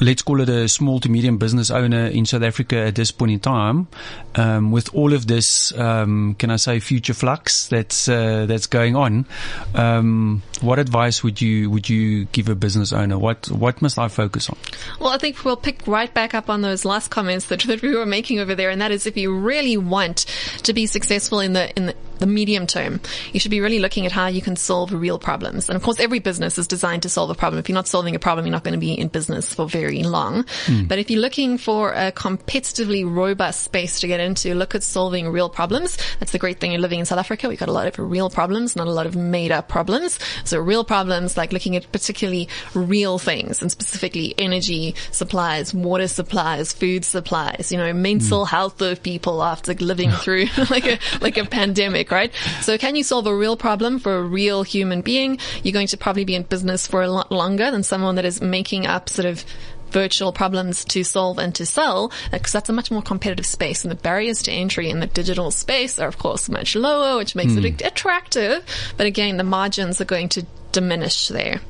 let's 0.00 0.22
call 0.22 0.40
it 0.40 0.48
a 0.48 0.68
small 0.68 0.98
to 1.00 1.08
medium 1.08 1.38
business 1.38 1.70
owner 1.70 2.06
in 2.06 2.26
South 2.26 2.42
Africa 2.42 2.76
at 2.76 2.94
this 2.94 3.10
point 3.10 3.32
in 3.32 3.40
time, 3.40 3.88
um, 4.34 4.72
with 4.72 4.94
all 4.94 5.12
of 5.12 5.26
this, 5.26 5.76
um, 5.78 6.34
can 6.38 6.50
I 6.50 6.56
say, 6.56 6.80
future 6.80 7.14
flux 7.14 7.66
that's 7.66 8.08
uh, 8.08 8.46
that's 8.46 8.66
going 8.66 8.96
on, 8.96 9.26
um, 9.74 10.42
what 10.60 10.78
advice 10.78 11.22
would 11.22 11.40
you 11.40 11.70
would 11.70 11.88
you 11.88 12.24
give 12.26 12.48
a 12.48 12.54
business 12.54 12.92
owner? 12.92 13.18
What 13.18 13.50
what 13.50 13.82
must 13.82 13.98
I 13.98 14.08
focus 14.08 14.48
on? 14.48 14.56
Well, 14.98 15.10
I 15.10 15.18
think 15.18 15.44
we'll 15.44 15.56
pick 15.56 15.86
right 15.86 16.12
back 16.12 16.34
up 16.34 16.48
on 16.48 16.62
those 16.62 16.84
last 16.84 17.10
comments 17.10 17.46
that, 17.46 17.60
that 17.62 17.82
we 17.82 17.94
were 17.94 18.06
making 18.06 18.40
over 18.40 18.54
there, 18.54 18.70
and 18.70 18.80
that 18.80 18.90
is 18.90 19.06
if 19.06 19.16
you 19.16 19.36
really 19.36 19.76
want 19.76 20.26
to 20.62 20.72
be 20.72 20.86
successful 20.86 21.40
in 21.40 21.52
the 21.52 21.76
in 21.76 21.86
the 21.86 21.94
the 22.20 22.26
medium 22.26 22.66
term, 22.66 23.00
you 23.32 23.40
should 23.40 23.50
be 23.50 23.60
really 23.60 23.80
looking 23.80 24.06
at 24.06 24.12
how 24.12 24.26
you 24.26 24.42
can 24.42 24.54
solve 24.54 24.92
real 24.92 25.18
problems. 25.18 25.68
And 25.68 25.76
of 25.76 25.82
course, 25.82 25.98
every 25.98 26.18
business 26.18 26.58
is 26.58 26.68
designed 26.68 27.02
to 27.02 27.08
solve 27.08 27.30
a 27.30 27.34
problem. 27.34 27.58
If 27.58 27.68
you're 27.68 27.74
not 27.74 27.88
solving 27.88 28.14
a 28.14 28.18
problem, 28.18 28.46
you're 28.46 28.52
not 28.52 28.62
going 28.62 28.74
to 28.74 28.78
be 28.78 28.92
in 28.92 29.08
business 29.08 29.52
for 29.52 29.66
very 29.66 29.89
long. 29.98 30.44
Mm. 30.66 30.88
But 30.88 30.98
if 30.98 31.10
you're 31.10 31.20
looking 31.20 31.58
for 31.58 31.92
a 31.92 32.12
competitively 32.12 33.08
robust 33.10 33.62
space 33.62 34.00
to 34.00 34.06
get 34.06 34.20
into, 34.20 34.54
look 34.54 34.74
at 34.74 34.82
solving 34.82 35.28
real 35.28 35.48
problems. 35.48 35.96
That's 36.18 36.32
the 36.32 36.38
great 36.38 36.60
thing. 36.60 36.72
You're 36.72 36.80
living 36.80 37.00
in 37.00 37.06
South 37.06 37.18
Africa. 37.18 37.48
We've 37.48 37.58
got 37.58 37.68
a 37.68 37.72
lot 37.72 37.86
of 37.86 37.98
real 37.98 38.30
problems, 38.30 38.76
not 38.76 38.86
a 38.86 38.92
lot 38.92 39.06
of 39.06 39.16
made 39.16 39.52
up 39.52 39.68
problems. 39.68 40.18
So 40.44 40.58
real 40.58 40.84
problems 40.84 41.36
like 41.36 41.52
looking 41.52 41.76
at 41.76 41.90
particularly 41.92 42.48
real 42.74 43.18
things 43.18 43.62
and 43.62 43.70
specifically 43.70 44.34
energy 44.38 44.94
supplies, 45.10 45.74
water 45.74 46.08
supplies, 46.08 46.72
food 46.72 47.04
supplies, 47.04 47.70
you 47.70 47.78
know, 47.78 47.92
mental 47.92 48.44
mm. 48.44 48.48
health 48.48 48.80
of 48.82 49.02
people 49.02 49.42
after 49.42 49.74
living 49.74 50.10
through 50.22 50.46
like 50.70 50.86
a, 50.86 50.98
like 51.20 51.36
a 51.36 51.44
pandemic 51.44 52.10
right? 52.10 52.32
So 52.60 52.78
can 52.78 52.96
you 52.96 53.02
solve 53.02 53.26
a 53.26 53.34
real 53.34 53.56
problem 53.56 53.98
for 53.98 54.16
a 54.16 54.22
real 54.22 54.62
human 54.62 55.02
being? 55.02 55.38
You're 55.62 55.72
going 55.72 55.88
to 55.88 55.96
probably 55.96 56.24
be 56.24 56.34
in 56.34 56.42
business 56.42 56.86
for 56.86 57.02
a 57.02 57.08
lot 57.08 57.30
longer 57.32 57.70
than 57.70 57.82
someone 57.82 58.16
that 58.16 58.24
is 58.24 58.40
making 58.40 58.86
up 58.86 59.08
sort 59.08 59.26
of 59.26 59.44
virtual 59.90 60.32
problems 60.32 60.84
to 60.86 61.04
solve 61.04 61.38
and 61.38 61.54
to 61.54 61.66
sell 61.66 62.12
because 62.30 62.52
that's 62.52 62.68
a 62.68 62.72
much 62.72 62.90
more 62.90 63.02
competitive 63.02 63.46
space 63.46 63.84
and 63.84 63.90
the 63.90 63.96
barriers 63.96 64.42
to 64.42 64.52
entry 64.52 64.90
in 64.90 65.00
the 65.00 65.06
digital 65.06 65.50
space 65.50 65.98
are 65.98 66.08
of 66.08 66.18
course 66.18 66.48
much 66.48 66.74
lower, 66.76 67.16
which 67.16 67.34
makes 67.34 67.52
mm. 67.52 67.64
it 67.64 67.82
attractive. 67.82 68.64
But 68.96 69.06
again, 69.06 69.36
the 69.36 69.44
margins 69.44 70.00
are 70.00 70.06
going 70.06 70.28
to 70.30 70.46
diminish 70.72 71.28
there. 71.28 71.60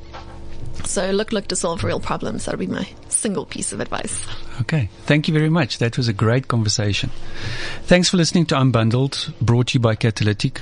So 0.85 1.11
look, 1.11 1.31
look 1.31 1.47
to 1.47 1.55
solve 1.55 1.83
real 1.83 1.99
problems. 1.99 2.45
That 2.45 2.57
would 2.57 2.67
be 2.67 2.73
my 2.73 2.87
single 3.09 3.45
piece 3.45 3.71
of 3.71 3.79
advice. 3.79 4.25
Okay. 4.59 4.89
Thank 5.03 5.27
you 5.27 5.33
very 5.33 5.49
much. 5.49 5.77
That 5.77 5.97
was 5.97 6.07
a 6.07 6.13
great 6.13 6.47
conversation. 6.47 7.09
Thanks 7.83 8.09
for 8.09 8.17
listening 8.17 8.45
to 8.47 8.55
Unbundled, 8.55 9.33
brought 9.39 9.67
to 9.67 9.75
you 9.75 9.79
by 9.79 9.95
Catalytic, 9.95 10.61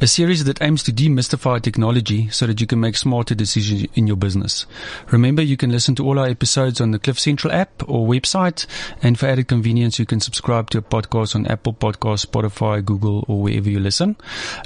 a 0.00 0.06
series 0.06 0.44
that 0.44 0.60
aims 0.62 0.82
to 0.84 0.92
demystify 0.92 1.60
technology 1.60 2.28
so 2.30 2.46
that 2.46 2.60
you 2.60 2.66
can 2.66 2.80
make 2.80 2.96
smarter 2.96 3.34
decisions 3.34 3.86
in 3.94 4.06
your 4.06 4.16
business. 4.16 4.66
Remember, 5.10 5.42
you 5.42 5.56
can 5.56 5.70
listen 5.70 5.94
to 5.96 6.04
all 6.04 6.18
our 6.18 6.26
episodes 6.26 6.80
on 6.80 6.90
the 6.90 6.98
Cliff 6.98 7.18
Central 7.18 7.52
app 7.52 7.82
or 7.88 8.06
website. 8.06 8.66
And 9.02 9.18
for 9.18 9.26
added 9.26 9.48
convenience, 9.48 9.98
you 9.98 10.06
can 10.06 10.20
subscribe 10.20 10.70
to 10.70 10.78
a 10.78 10.82
podcast 10.82 11.34
on 11.34 11.46
Apple 11.46 11.74
Podcasts, 11.74 12.26
Spotify, 12.26 12.84
Google, 12.84 13.24
or 13.28 13.42
wherever 13.42 13.70
you 13.70 13.80
listen. 13.80 14.16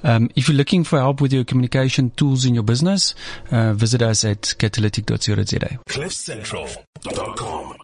Um, 0.05 0.31
if 0.37 0.49
you're 0.49 0.57
looking 0.57 0.85
for 0.85 0.99
help 0.99 1.21
with 1.21 1.33
your 1.33 1.45
communication 1.45 2.11
tools 2.11 2.45
in 2.45 2.55
your 2.55 2.65
business, 2.65 3.15
uh, 3.51 3.73
visit 3.73 4.03
us 4.03 4.25
at 4.25 4.55
catalytic.co.za. 4.59 5.79
CliffCentral.com 5.89 7.80